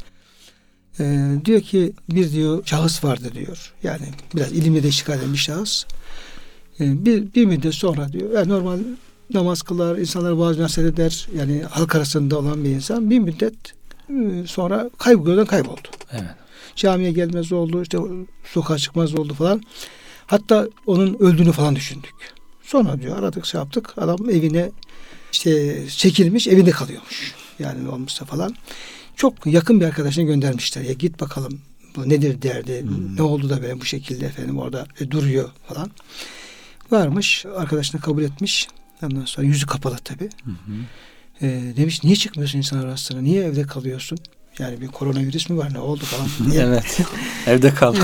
[1.01, 3.73] Ee, diyor ki bir diyor şahıs vardı diyor.
[3.83, 5.85] Yani biraz ilimle de işgal eden bir şahıs.
[6.81, 8.31] Ee, bir, bir müddet sonra diyor.
[8.33, 8.79] Yani normal
[9.35, 11.29] namaz kılar, insanlar vaaz nasihat eder.
[11.37, 13.55] Yani halk arasında olan bir insan bir müddet
[14.11, 15.89] e, sonra kayb gözden kayboldu.
[16.13, 16.31] Evet.
[16.77, 17.99] Camiye gelmez oldu, işte
[18.53, 19.63] sokağa çıkmaz oldu falan.
[20.27, 22.15] Hatta onun öldüğünü falan düşündük.
[22.63, 23.95] Sonra diyor aradık şey yaptık.
[23.97, 24.71] Adam evine
[25.33, 27.35] işte çekilmiş evinde kalıyormuş.
[27.59, 28.55] Yani ne olmuşsa falan.
[29.17, 30.83] Çok yakın bir arkadaşına göndermişler.
[30.83, 31.61] Ya git bakalım
[31.97, 32.83] bu nedir derdi.
[32.83, 33.17] Hmm.
[33.17, 35.91] Ne oldu da böyle bu şekilde efendim orada e, duruyor falan.
[36.91, 38.69] Varmış arkadaşını kabul etmiş.
[39.03, 40.29] Ondan sonra yüzü kapalı tabii.
[40.45, 41.47] Hı hı.
[41.47, 43.21] E, demiş niye çıkmıyorsun insan arasına?
[43.21, 44.19] Niye evde kalıyorsun?
[44.59, 46.29] Yani bir koronavirüs mü var ne oldu falan.
[46.55, 47.01] evet.
[47.47, 47.97] Evde kal.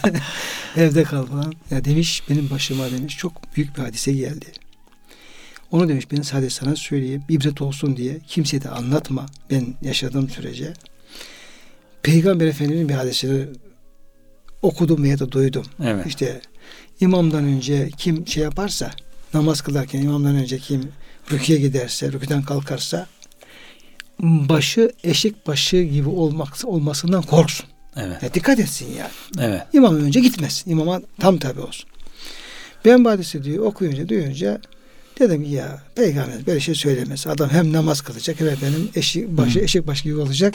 [0.76, 1.52] Evde kal falan.
[1.70, 4.46] Ya demiş benim başıma demiş çok büyük bir hadise geldi.
[5.70, 10.72] Onu demiş ben sadece sana söyleyeyim ibret olsun diye kimseye de anlatma ben yaşadığım sürece.
[12.02, 13.46] Peygamber Efendimiz'in bir hadisini
[14.62, 15.66] okudum veya da duydum.
[15.84, 16.06] Evet.
[16.06, 16.40] İşte
[17.00, 18.90] imamdan önce kim şey yaparsa
[19.34, 20.92] namaz kılarken imamdan önce kim
[21.30, 23.06] rüküye giderse, rüküden kalkarsa
[24.22, 27.66] başı eşek başı gibi olmak, olmasından korksun.
[27.96, 28.22] Evet.
[28.22, 29.10] Ya dikkat etsin yani.
[29.38, 29.62] Evet.
[29.72, 30.64] İmam önce gitmez.
[30.66, 31.90] İmama tam tabi olsun.
[32.84, 34.60] Ben hadisi diyor okuyunca duyunca
[35.18, 37.26] dedim ya peygamber böyle şey söylemez.
[37.26, 39.64] Adam hem namaz kılacak hem efendim eşi başı Hı.
[39.64, 40.54] eşek başı gibi olacak.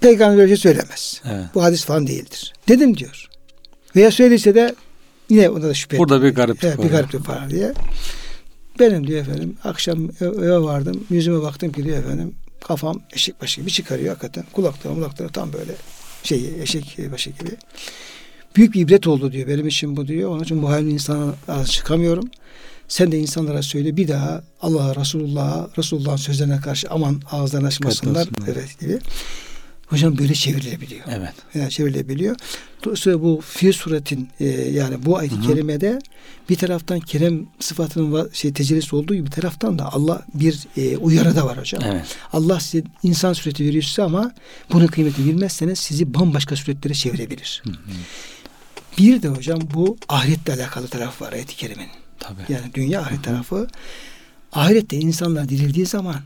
[0.00, 1.22] Peygamber böyle şey söylemez.
[1.24, 1.44] Evet.
[1.54, 2.52] Bu hadis falan değildir.
[2.68, 3.28] Dedim diyor.
[3.96, 4.74] Veya söylese de
[5.28, 6.28] yine onda da şüphe Burada ettim.
[6.30, 6.90] bir gariplik Evet, bir var.
[6.90, 7.72] gariplik var diye.
[8.78, 11.04] Benim diyor efendim akşam ev- eve vardım.
[11.10, 12.34] Yüzüme baktım ki diyor efendim
[12.66, 14.44] kafam eşek başı gibi çıkarıyor hakikaten.
[14.52, 15.72] Kulaklarım kulaklarım tam böyle
[16.22, 17.50] şey eşek başı gibi.
[18.56, 19.48] Büyük bir ibret oldu diyor.
[19.48, 20.30] Benim için bu diyor.
[20.30, 22.24] Onun için bu halin insana az çıkamıyorum.
[22.88, 28.28] Sen de insanlara söyle bir daha Allah'a, Resulullah'a, Resulullah'ın sözlerine karşı aman ağızlarını açmasınlar.
[28.48, 28.98] Evet gibi.
[29.86, 31.04] Hocam böyle çevrilebiliyor.
[31.08, 31.32] Evet.
[31.54, 32.36] Yani çevrilebiliyor.
[32.84, 35.46] Dolayısıyla bu fiil suretin e, yani bu ayet-i Hı hı.
[35.46, 35.98] kerimede
[36.48, 40.96] bir taraftan kerem sıfatının va- şey tecellisi olduğu gibi bir taraftan da Allah bir e,
[40.96, 41.82] uyarı da var hocam.
[41.86, 42.04] Evet.
[42.32, 44.32] Allah size insan sureti veriyor size ama
[44.72, 47.62] bunun kıymetini bilmezseniz sizi bambaşka suretlere çevirebilir.
[47.64, 47.76] Hı hı.
[48.98, 51.90] Bir de hocam bu ahiretle alakalı taraf var ayet-i kerimenin.
[52.20, 52.40] Tabii.
[52.48, 53.66] Yani dünya ahiret tarafı.
[54.52, 56.16] Ahirette insanlar dirildiği zaman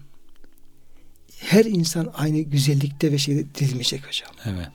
[1.40, 4.30] her insan aynı güzellikte ve şeyde dirilmeyecek hocam.
[4.44, 4.68] Evet.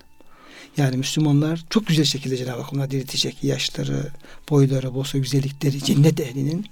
[0.78, 3.43] Yani Müslümanlar çok güzel şekilde Cenab-ı Hak onları diriltecek.
[3.43, 4.08] Yaşları,
[4.49, 6.65] boyları, boysa güzellikleri cennet ehlinin.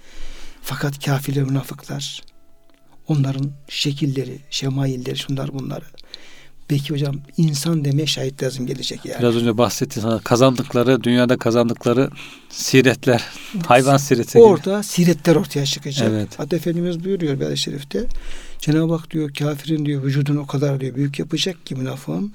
[0.62, 2.22] Fakat kafirler, münafıklar
[3.08, 5.86] onların şekilleri, şemailleri, şunlar bunları.
[6.70, 9.20] Belki hocam insan demeye şahit lazım gelecek yani.
[9.20, 12.10] Biraz önce bahsettiğim sana kazandıkları, dünyada kazandıkları
[12.50, 13.24] siretler,
[13.68, 14.44] hayvan sireti gibi.
[14.44, 16.10] Orada siretler ortaya çıkacak.
[16.12, 16.30] Evet.
[16.38, 18.08] Hatta Efendimiz buyuruyor hadis-i şerifte.
[18.63, 22.34] Cenab-ı Hak diyor kafirin diyor vücudunu o kadar diyor büyük yapacak ki münafığın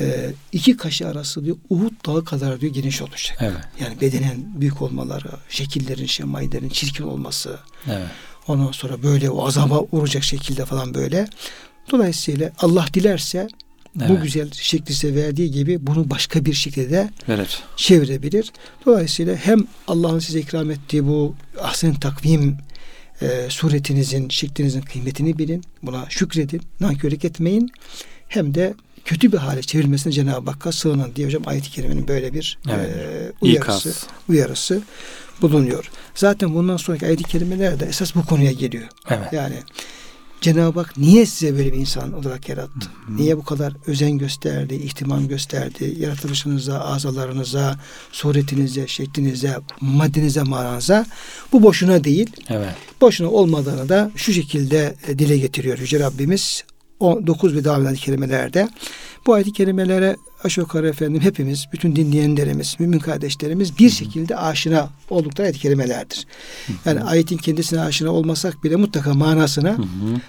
[0.00, 3.38] e, iki kaşı arası diyor Uhud dağı kadar diyor geniş olacak.
[3.40, 3.56] Evet.
[3.80, 8.06] Yani bedenen büyük olmaları, şekillerin, şemaillerin çirkin olması, Evet.
[8.48, 11.26] ondan sonra böyle o azaba uğrayacak şekilde falan böyle.
[11.90, 13.48] Dolayısıyla Allah dilerse
[13.94, 14.22] bu Evet.
[14.22, 17.58] güzel şekli size verdiği gibi bunu başka bir şekilde de Verir.
[17.76, 18.52] çevirebilir.
[18.86, 22.56] Dolayısıyla hem Allah'ın size ikram ettiği bu ahsen takvim
[23.22, 25.64] e, suretinizin, şeklinizin kıymetini bilin.
[25.82, 26.62] Buna şükredin.
[26.80, 27.72] Nankörlük etmeyin.
[28.28, 32.58] Hem de kötü bir hale çevirmesine Cenab-ı Hakk'a sığının diye hocam ayet-i kerimenin böyle bir
[32.70, 32.90] Evet.
[32.96, 34.06] e, uyarısı, İkaz.
[34.28, 34.82] uyarısı
[35.42, 35.90] bulunuyor.
[36.14, 38.88] Zaten bundan sonraki ayet-i kerimeler de esas bu konuya geliyor.
[39.10, 39.32] Evet.
[39.32, 39.54] Yani
[40.42, 42.88] Cenab-ı Hak niye size böyle bir insan olarak yarattı?
[43.08, 45.94] Niye bu kadar özen gösterdi, ihtimam gösterdi?
[45.98, 47.78] Yaratılışınıza, azalarınıza,
[48.12, 51.06] suretinize, şeklinize, maddenize, mananıza.
[51.52, 52.30] Bu boşuna değil.
[52.48, 52.74] Evet.
[53.00, 56.64] Boşuna olmadığını da şu şekilde e, dile getiriyor Yüce Rabbimiz.
[57.00, 58.68] O 9 ve devam eden kelimelerde.
[59.26, 65.46] Bu ayet-i kelimelere aşağı yukarı efendim hepimiz, bütün dinleyenlerimiz, mümin kardeşlerimiz bir şekilde aşina oldukları
[65.46, 66.26] ayet-i kelimelerdir.
[66.84, 69.76] Yani ayetin kendisine aşina olmasak bile mutlaka manasına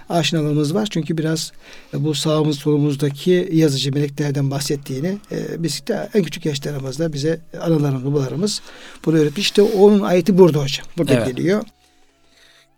[0.09, 0.87] aşinalığımız var.
[0.91, 1.51] Çünkü biraz
[1.93, 8.05] e, bu sağımız solumuzdaki yazıcı meleklerden bahsettiğini e, biz de en küçük yaşlarımızda bize analarımız,
[8.05, 8.61] babalarımız
[9.05, 9.45] bunu öğretmiş.
[9.45, 10.85] İşte onun ayeti burada hocam.
[10.97, 11.27] Burada Evet.
[11.27, 11.63] geliyor.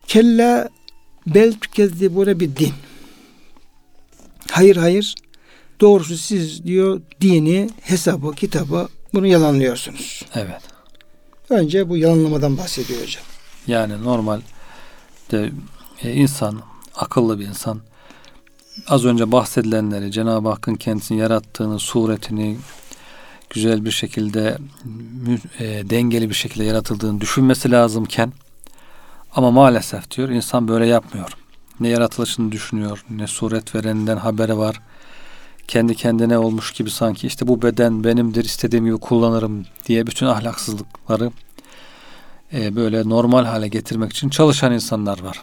[0.07, 0.69] Kella
[1.27, 2.73] bel tükezzibune bir din.
[4.51, 5.15] Hayır hayır.
[5.81, 10.25] Doğrusu siz diyor dini, hesabı, kitabı bunu yalanlıyorsunuz.
[10.35, 10.61] Evet.
[11.49, 13.23] Önce bu yalanlamadan bahsediyor hocam.
[13.67, 14.41] Yani normal
[15.31, 15.51] de
[16.03, 16.61] e, insan,
[16.95, 17.79] akıllı bir insan
[18.87, 22.57] az önce bahsedilenleri Cenab-ı Hakk'ın kendisini yarattığını, suretini
[23.49, 24.57] güzel bir şekilde
[25.59, 28.33] e, dengeli bir şekilde yaratıldığını düşünmesi lazımken
[29.35, 31.31] ama maalesef diyor insan böyle yapmıyor.
[31.79, 34.81] Ne yaratılışını düşünüyor, ne suret vereninden haberi var.
[35.67, 41.31] Kendi kendine olmuş gibi sanki işte bu beden benimdir, istediğim gibi kullanırım diye bütün ahlaksızlıkları
[42.53, 45.41] e, böyle normal hale getirmek için çalışan insanlar var.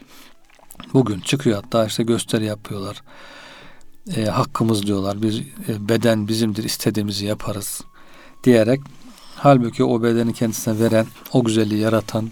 [0.94, 3.02] Bugün çıkıyor hatta işte gösteri yapıyorlar.
[4.16, 5.22] E, hakkımız diyorlar.
[5.22, 7.80] Biz e, beden bizimdir, istediğimizi yaparız
[8.44, 8.80] diyerek
[9.36, 12.30] halbuki o bedeni kendisine veren, o güzelliği yaratan,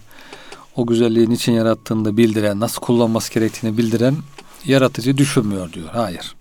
[0.77, 4.17] o güzelliği niçin yarattığını da bildiren, nasıl kullanması gerektiğini bildiren
[4.65, 5.89] yaratıcı düşünmüyor diyor.
[5.93, 6.35] Hayır.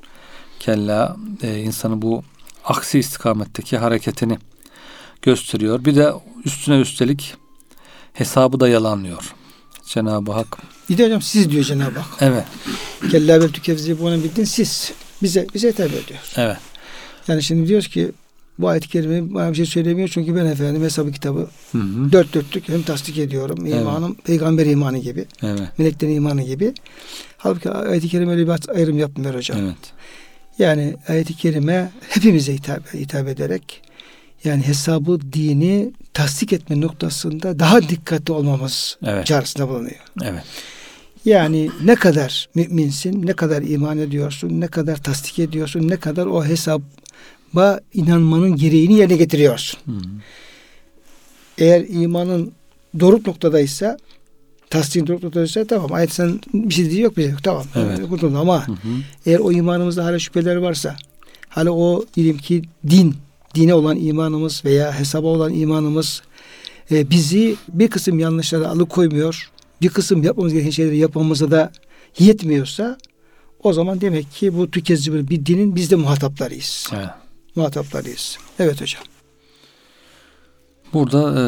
[0.59, 2.23] Kella e, insanı bu
[2.65, 4.37] aksi istikametteki hareketini
[5.21, 5.85] gösteriyor.
[5.85, 6.13] Bir de
[6.45, 7.33] üstüne üstelik
[8.13, 9.33] hesabı da yalanlıyor.
[9.85, 10.57] Cenab-ı Hak.
[10.89, 12.21] Bir de hocam siz diyor Cenab-ı Hak.
[12.21, 12.43] Evet,
[13.11, 14.91] Kella bel tükezzibune bir din siz.
[15.23, 16.19] Bize, bize hitap ediyor.
[16.35, 16.57] evet,
[17.27, 18.11] Yani şimdi diyoruz ki
[18.59, 22.11] bu ayet-i kerime bana bir şey söylemiyor çünkü ben efendim hesabı kitabı hı hı.
[22.11, 23.57] dört dörtlük hem tasdik ediyorum.
[23.67, 23.81] Evet.
[23.81, 25.25] İmanım peygamber imanı gibi.
[25.43, 26.73] evet, Meleklerin imanı gibi.
[27.37, 29.59] Halbuki ayet-i kerime öyle bir ayrım yapmıyor hocam.
[29.59, 29.93] evet,
[30.59, 33.81] Yani ayet-i kerime hepimize hitap, hitap ederek
[34.43, 39.25] yani hesabı dini tasdik etme noktasında daha dikkatli olmamız Evet.
[39.25, 40.03] çağrısında bulunuyor.
[40.23, 40.43] evet,
[41.25, 46.45] Yani ne kadar müminsin, ne kadar iman ediyorsun, ne kadar tasdik ediyorsun, ne kadar o
[46.45, 49.79] hesaba inanmanın gereğini yerine getiriyorsun.
[49.85, 50.01] hı hı.
[51.57, 52.51] Eğer imanın
[52.99, 53.97] doruk noktadaysa,
[54.69, 55.93] tasdiğin doruk noktadaysa tamam.
[55.93, 57.29] Ayet sen bir şey dediği yok bize.
[57.29, 57.63] Yok, tamam.
[57.75, 58.09] Evet.
[58.09, 58.35] Kurtuldum.
[58.35, 58.77] Ama Hı hı.
[59.25, 60.95] eğer o imanımızda hala şüpheler varsa,
[61.49, 63.15] hala o diyelim ki din,
[63.55, 66.21] dine olan imanımız veya hesaba olan imanımız
[66.91, 69.49] e, bizi bir kısım yanlışlara alıkoymuyor,
[69.81, 71.71] bir kısım yapmamız gereken şeyleri yapmamıza da
[72.19, 72.97] yetmiyorsa
[73.63, 76.89] o zaman demek ki bu tükezzibül bir dinin biz de muhataplarıyız.
[76.95, 77.09] Evet.
[77.55, 78.37] Muhataplarıyız.
[78.59, 79.03] Evet hocam.
[80.93, 81.43] Burada e,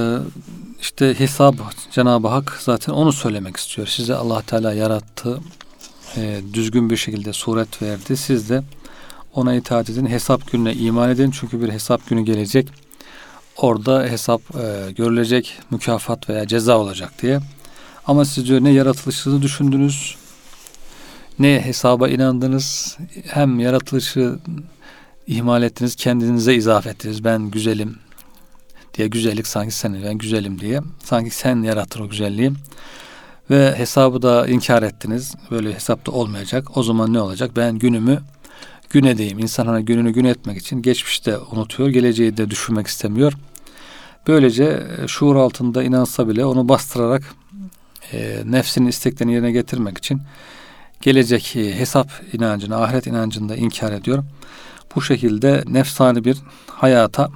[0.82, 1.56] işte hesap
[1.92, 3.88] Cenab-ı Hak zaten onu söylemek istiyor.
[3.88, 5.40] Size Allah Teala yarattı.
[6.18, 8.18] E, düzgün bir şekilde suret verdi.
[8.18, 8.64] Siz de
[9.34, 10.06] ona itaat edin.
[10.06, 11.32] Hesap gününe iman edin.
[11.32, 12.70] Çünkü bir hesap günü gelecek.
[13.58, 15.58] Orada hesap e, görülecek.
[15.72, 17.40] Mükafat veya ceza olacak diye.
[18.08, 20.16] Ama siz diyor ne yaratılışınızı düşündünüz
[21.40, 24.40] ne hesaba inandınız hem yaratılışı
[25.28, 27.98] ihmal ettiniz kendinize izafe ettiniz ben güzelim
[28.94, 30.82] diye güzellik sanki sen ben güzelim diye.
[31.04, 32.52] Sanki sen yarattın o güzelliği.
[33.50, 35.36] Ve hesabı da inkar ettiniz.
[35.52, 36.78] Böyle hesapta olmayacak.
[36.78, 37.52] O zaman ne olacak?
[37.56, 38.20] Ben günümü
[38.90, 39.40] gün edeyim.
[39.40, 43.34] İnsan hani gününü gün etmek için geçmişte unutuyor geleceği de düşünmek istemiyor.
[44.28, 47.24] Böylece e, şuur altında inansa bile onu bastırarak
[48.14, 50.22] e, nefsinin isteklerini yerine getirmek için
[51.02, 54.24] gelecek hesap inancını, ahiret inancını da inkar ediyor.
[54.96, 56.38] Bu şekilde nefsani bir
[56.68, 57.30] hayata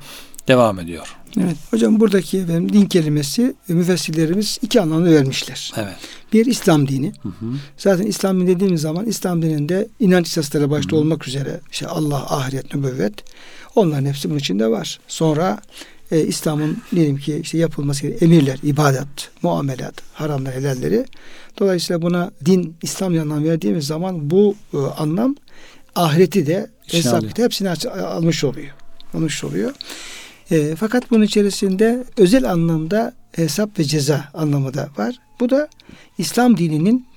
[0.47, 1.15] devam ediyor.
[1.43, 1.55] Evet.
[1.71, 5.73] Hocam buradaki efendim, din kelimesi müfessirlerimiz iki anlamda vermişler.
[5.77, 5.95] Evet.
[6.33, 7.13] Bir İslam dini.
[7.23, 7.45] Hı hı.
[7.77, 12.75] Zaten İslam dini dediğimiz zaman İslam dininde inanç esasları başta olmak üzere işte Allah, ahiret,
[12.75, 13.13] nübüvvet
[13.75, 14.99] onların hepsi bunun içinde var.
[15.07, 15.61] Sonra
[16.11, 21.05] e, İslam'ın diyelim ki işte yapılması gereken emirler, ibadet, muamelat, haramlar, helalleri.
[21.59, 25.35] Dolayısıyla buna din, İslam anlam verdiğimiz zaman bu e, anlam
[25.95, 28.73] ahireti de hesap hepsini aç- almış oluyor.
[29.13, 29.71] Almış oluyor.
[30.51, 35.15] E, fakat bunun içerisinde özel anlamda hesap ve ceza anlamı da var.
[35.39, 35.67] Bu da
[36.17, 37.07] İslam dininin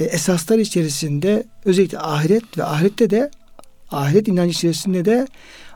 [0.00, 3.30] e, esaslar içerisinde özellikle ahiret ve ahirette de
[3.90, 5.26] ahiret inancı içerisinde de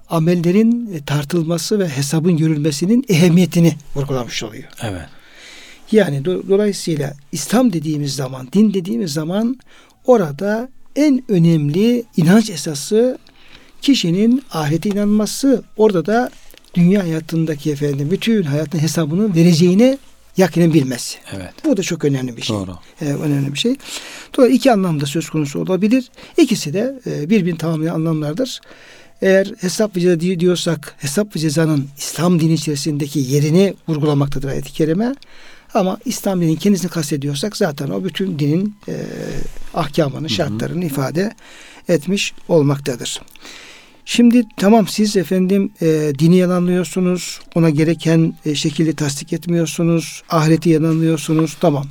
[0.08, 4.64] amellerin e, tartılması ve hesabın görülmesinin ehemmiyetini vurgulamış oluyor.
[4.82, 5.02] Evet.
[5.92, 9.58] Yani do- dolayısıyla İslam dediğimiz zaman, din dediğimiz zaman
[10.06, 13.18] orada en önemli inanç esası
[13.82, 15.62] kişinin ahirete inanması.
[15.76, 16.30] Orada da
[16.74, 19.98] dünya hayatındaki efendim bütün hayatın hesabını vereceğine
[20.36, 21.18] yakinen bilmesi.
[21.36, 21.52] Evet.
[21.64, 22.56] Bu da çok önemli bir şey.
[22.56, 22.76] Doğru.
[23.02, 23.76] Ee, önemli bir şey.
[24.36, 26.10] Dolayısıyla iki anlamda söz konusu olabilir.
[26.36, 28.60] İkisi de e, birbirini tamamlayan anlamlardır.
[29.22, 35.14] Eğer hesap ve ceza diyorsak hesap ve cezanın İslam dini içerisindeki yerini vurgulamaktadır ayet-i kerime.
[35.74, 38.94] Ama İslam dininin kendisini kastediyorsak zaten o bütün dinin e,
[39.74, 41.34] ahkamını, şartlarını ifade
[41.88, 43.20] etmiş olmaktadır.
[44.04, 51.56] Şimdi tamam siz efendim e, dini yalanlıyorsunuz, ona gereken e, şekilde tasdik etmiyorsunuz, ahireti yalanlıyorsunuz,
[51.60, 51.86] tamam.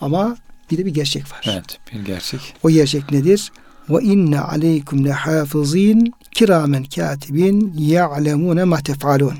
[0.00, 0.36] Ama
[0.70, 1.40] bir de bir gerçek var.
[1.52, 1.78] Evet.
[1.94, 2.40] Bir gerçek.
[2.62, 3.52] O gerçek nedir?
[3.90, 9.34] Ve inne aleykum lehafızin kiramen katibin ya'lemune ma tef'alun.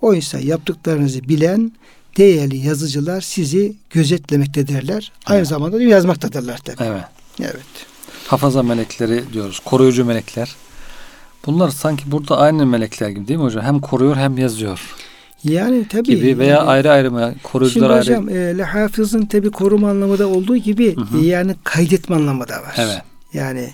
[0.00, 1.72] Oysa yaptıklarınızı bilen
[2.16, 5.12] değerli yazıcılar sizi gözetlemektedirler.
[5.26, 5.48] Aynı Evet.
[5.48, 6.88] zamanda da yazmaktadırlar tabii.
[6.88, 7.04] Evet.
[7.40, 7.86] Evet.
[8.26, 9.60] Hafaza melekleri diyoruz.
[9.64, 10.56] Koruyucu melekler.
[11.46, 13.64] Bunlar sanki burada aynı melekler gibi değil mi hocam?
[13.64, 14.94] Hem koruyor hem yazıyor
[15.44, 16.02] Yani tabii.
[16.16, 17.34] gibi veya yani- ayrı ayrı mı?
[17.42, 18.22] Koruyucular Şimdi ayrı.
[18.22, 21.18] hocam e, lehafızın tabi koruma anlamı da olduğu gibi Hı hı.
[21.24, 22.74] yani kaydetme anlamı da var.
[22.78, 23.02] Evet.
[23.32, 23.70] Yani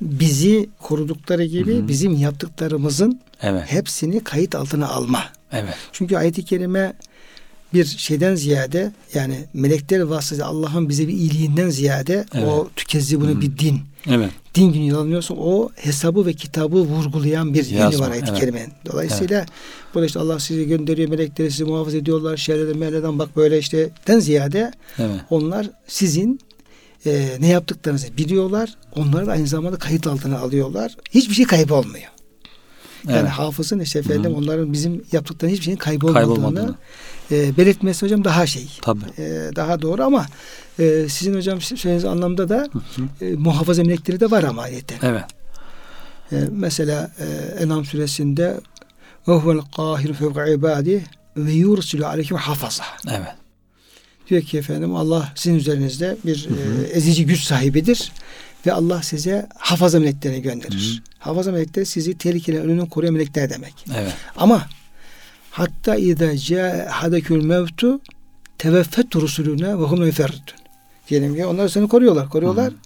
[0.00, 1.88] bizi korudukları gibi Hı hı.
[1.88, 3.62] bizim yaptıklarımızın Evet.
[3.66, 5.20] hepsini kayıt altına alma.
[5.52, 5.74] Evet.
[5.92, 6.92] Çünkü ayet-i kerime
[7.74, 12.48] bir şeyden ziyade yani melekler vasıtasıyla Allah'ın bize bir iyiliğinden ziyade Evet.
[12.48, 13.40] o tükezzibunu Hı hı.
[13.40, 13.80] bir din.
[14.10, 14.30] Evet.
[14.54, 18.40] Din günü yalanlıyorsa o hesabı ve kitabı vurgulayan bir Yazma, var ayet-i evet.
[18.40, 18.72] kerimenin.
[18.86, 19.46] Dolayısıyla
[19.94, 24.18] burada işte Allah sizi gönderiyor, melekleri sizi muhafaza ediyorlar, şerlerden, melerden bak böyle işte den
[24.18, 25.20] ziyade Evet.
[25.30, 26.40] onlar sizin
[27.06, 28.74] e, ne yaptıklarınızı biliyorlar.
[28.96, 30.96] Onları da aynı zamanda kayıt altına alıyorlar.
[31.10, 32.10] Hiçbir şey kaybolmuyor.
[33.08, 33.30] Yani Evet.
[33.30, 34.38] hafızın işte efendim Hı hı.
[34.38, 36.74] onların bizim yaptıklarının hiçbir şeyin kaybolmadığını, Kaybolmadığını.
[37.30, 38.68] E, belirtmesi hocam daha şey.
[38.82, 39.04] Tabii.
[39.18, 40.26] e, daha doğru ama
[40.78, 42.78] e, sizin hocam söylediğiniz anlamda da Hı
[43.20, 43.24] hı.
[43.24, 44.94] e, muhafaza melekleri de var ama ayette.
[45.02, 45.24] Evet.
[46.32, 47.24] E, mesela e,
[47.62, 48.60] Enam suresinde
[49.28, 51.04] ve huvel kahiru fevka ibadi
[51.36, 52.84] ve yursilu aleykum hafaza.
[53.08, 53.34] Evet.
[54.30, 56.84] Diyor ki efendim Allah sizin üzerinizde bir Hı hı.
[56.84, 58.12] e, ezici güç sahibidir
[58.66, 61.02] ve Allah size hafaza meleklerini gönderir.
[61.08, 63.74] Hı Hafaza melekleri sizi tehlikelerin önünden koruyan melekler demek.
[63.96, 64.12] Evet.
[64.36, 64.66] Ama
[65.54, 68.00] hatta idâ câhadekül mevtu
[68.58, 70.58] teveffet rusulüne ve hum yuferritun.
[71.08, 72.72] Diyelim ki onlar seni koruyorlar, koruyorlar.
[72.72, 72.76] Hı.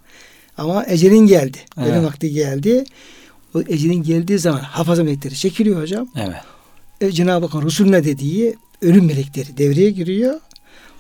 [0.59, 1.59] Ama ecelin geldi.
[1.79, 1.89] Evet.
[1.89, 2.85] Ölüm vakti geldi.
[3.55, 6.09] O ecelin geldiği zaman hafaza melekleri çekiliyor hocam.
[6.17, 6.37] Evet.
[7.01, 10.41] E, Cenab-ı Hakk'ın Resulüne dediği ölüm melekleri devreye giriyor.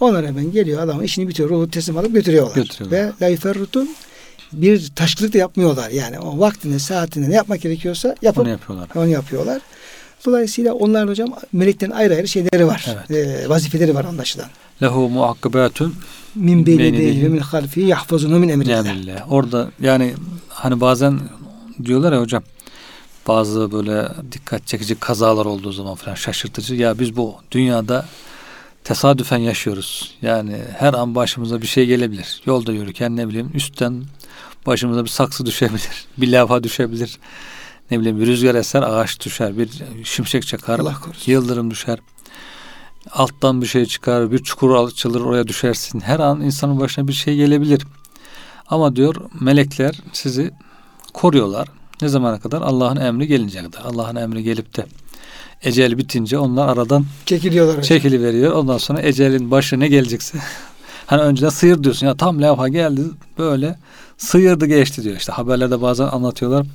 [0.00, 1.50] Onlar hemen geliyor adamın işini bitiriyor.
[1.50, 2.54] Ruhu teslim alıp götürüyorlar.
[2.54, 3.12] Götürüyorlar.
[3.20, 3.88] Ve la yuferritun
[4.52, 5.90] bir taşkılık da yapmıyorlar.
[5.90, 8.88] Yani o vaktinde saatinde ne yapmak gerekiyorsa yapıp Bunu yapıyorlar.
[8.94, 9.62] onu yapıyorlar.
[10.26, 12.86] Dolayısıyla onların hocam meleklerin ayrı ayrı şeyleri var.
[13.10, 14.46] E, vazifeleri var anlaşılan.
[14.82, 15.94] Lehu muakkibatun
[16.34, 19.32] Min beyni yedeyhi ve min halfi yahfazunu min emrillah.
[19.32, 20.14] Orada yani
[20.48, 21.20] hani bazen
[21.84, 22.42] diyorlar ya hocam
[23.28, 26.74] bazı böyle dikkat çekici kazalar olduğu zaman falan şaşırtıcı.
[26.74, 28.06] Ya biz bu dünyada
[28.84, 30.14] tesadüfen yaşıyoruz.
[30.22, 32.42] Yani her an başımıza bir şey gelebilir.
[32.46, 34.04] Yolda yürürken ne bileyim üstten
[34.66, 35.88] başımıza bir saksı düşebilir.
[36.18, 37.18] Bir levha düşebilir.
[37.90, 39.58] Ne bileyim bir rüzgar eser ağaç düşer.
[39.58, 39.70] Bir
[40.04, 40.80] şimşek çakar.
[41.26, 41.98] Yıldırım düşer.
[43.10, 44.32] Alttan bir şey çıkar.
[44.32, 46.00] Bir çukur açılır oraya düşersin.
[46.00, 47.82] Her an insanın başına bir şey gelebilir.
[48.66, 50.50] Ama diyor melekler sizi
[51.14, 51.68] koruyorlar.
[52.02, 52.62] Ne zamana kadar?
[52.62, 53.80] Allah'ın emri gelince kadar.
[53.84, 54.86] Allah'ın emri gelip de
[55.62, 58.52] ecel bitince onlar aradan Çekiliyorlar çekili veriyor.
[58.52, 60.38] Ondan sonra ecelin başı ne gelecekse
[61.06, 63.02] hani önceden sıyır diyorsun ya tam levha geldi
[63.38, 63.78] böyle
[64.18, 65.16] sıyırdı geçti diyor.
[65.16, 66.66] İşte haberlerde bazen anlatıyorlar.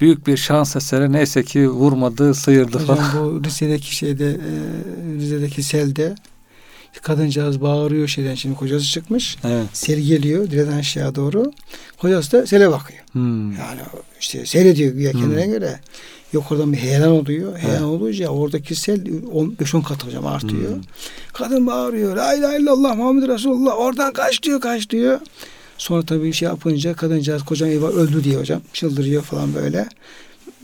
[0.00, 3.32] Büyük bir şans eseri neyse ki vurmadı sıyırdı Hocam falan.
[3.34, 6.14] bu Rize'deki şeyde e, Rize'deki selde
[7.02, 9.36] kadıncağız bağırıyor şeyden şimdi kocası çıkmış.
[9.44, 9.66] Evet.
[9.72, 11.52] Sel geliyor direden aşağı doğru.
[11.98, 13.00] Kocası da sele bakıyor.
[13.12, 13.52] Hmm.
[13.52, 13.80] Yani
[14.20, 15.52] işte seyrediyor güya kendine Hmm.
[15.52, 15.80] göre.
[16.32, 17.58] Yok oradan bir heyelan oluyor.
[17.58, 18.00] Heyelan Evet.
[18.02, 19.00] olunca oradaki sel
[19.60, 20.74] 5-10 kat hocam artıyor.
[20.74, 20.82] Hmm.
[21.32, 22.16] Kadın bağırıyor.
[22.16, 23.78] La ilahe illallah Muhammed Resulullah.
[23.78, 25.20] Oradan kaç diyor kaç diyor.
[25.78, 28.60] Sonra tabii şey yapınca kadıncağız kocam eyvah öldü diye hocam.
[28.72, 29.88] Çıldırıyor falan böyle.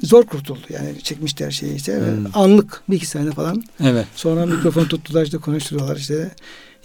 [0.02, 0.60] Zor kurtuldu.
[0.70, 1.96] Yani çekmişler şeyi işte.
[1.96, 2.26] Hmm.
[2.42, 3.64] Anlık bir iki saniye falan.
[3.80, 4.06] Evet.
[4.16, 6.30] Sonra mikrofon tuttular işte konuşturuyorlar işte.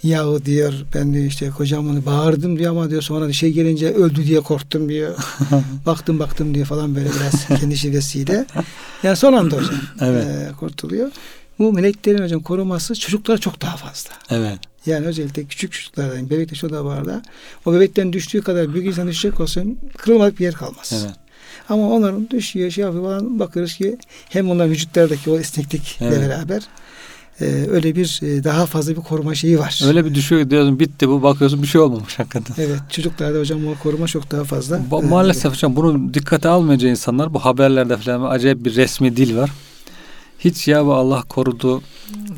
[0.02, 4.26] Yahu diyor ben de işte kocam onu bağırdım diyor ama diyor sonra şey gelince öldü
[4.26, 5.14] diye korktum diyor.
[5.86, 8.46] baktım baktım diyor falan böyle biraz kendi şivesiyle.
[9.02, 10.24] Yani son anda hocam Evet.
[10.24, 11.10] e, kurtuluyor.
[11.58, 14.10] Bu meleklerin hocam koruması çocuklara çok daha fazla.
[14.30, 14.58] Evet.
[14.86, 17.22] Yani özellikle küçük çocuklardan, bebekte şu da var da
[17.66, 20.92] o bebekten düştüğü kadar büyük insan düşecek olsun kırılmadık bir yer kalmaz.
[21.04, 21.14] Evet.
[21.68, 26.20] Ama onların düşüyor şey yapıyor falan bakıyoruz ki hem onların vücutlardaki o esneklikle Evet.
[26.20, 26.62] beraber
[27.40, 29.80] e, öyle bir e, daha fazla bir koruma şeyi var.
[29.86, 32.54] Öyle bir düşüyor diyorsun bitti bu bakıyorsun bir şey olmamış hakikaten.
[32.64, 34.76] Evet çocuklarda hocam o koruma çok daha fazla.
[34.90, 39.36] Ba- E, maalesef hocam bunu dikkate almayınca insanlar bu haberlerde falan acayip bir resmi dil
[39.36, 39.50] var.
[40.44, 41.82] Hiç ya bu Allah korudu.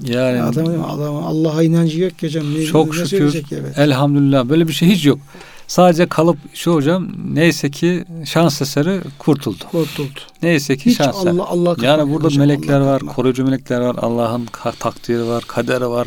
[0.05, 2.55] Yani adam, adam Allah'a inancı yok ki hocam.
[2.55, 3.42] Ne, Çok ne şükür.
[3.53, 3.78] evet.
[3.78, 5.18] elhamdülillah böyle bir şey hiç yok.
[5.66, 9.64] Sadece kalıp şu hocam neyse ki şans eseri kurtuldu.
[9.70, 10.20] Kurtuldu.
[10.42, 11.30] Neyse ki Hiç şans eseri.
[11.30, 13.14] Allah Allah Yani burada hocam, melekler Allah var, kapatmıyor.
[13.14, 14.46] koruyucu melekler var, Allah'ın
[14.78, 16.07] takdiri var, kaderi var,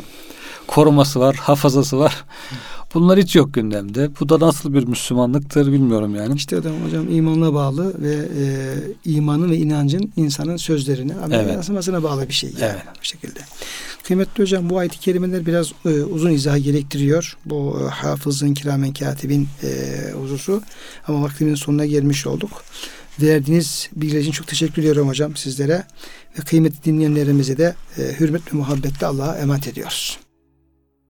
[0.67, 2.23] koruması var, hafızası var.
[2.95, 4.09] Bunlar hiç yok gündemde.
[4.19, 6.35] Bu da nasıl bir Müslümanlıktır bilmiyorum yani.
[6.35, 8.45] İşte adam hocam imanla bağlı ve e,
[9.05, 11.53] imanın ve inancın insanın sözlerine, Evet.
[11.53, 12.95] yansımasına bağlı bir şey yani Evet.
[13.01, 13.39] bu şekilde.
[14.03, 17.37] Kıymetli hocam bu ayet-i kerimeler biraz e, uzun izah gerektiriyor.
[17.45, 20.61] Bu e, hafızın, kiramen katibin e, hususu.
[21.07, 22.63] Ama vaktimin sonuna gelmiş olduk.
[23.21, 25.83] Verdiğiniz bilgiler için çok teşekkür ediyorum hocam sizlere.
[26.39, 30.24] Ve kıymetli dinleyenlerimize de e, hürmet ve muhabbetle Allah'a emanet ediyoruz.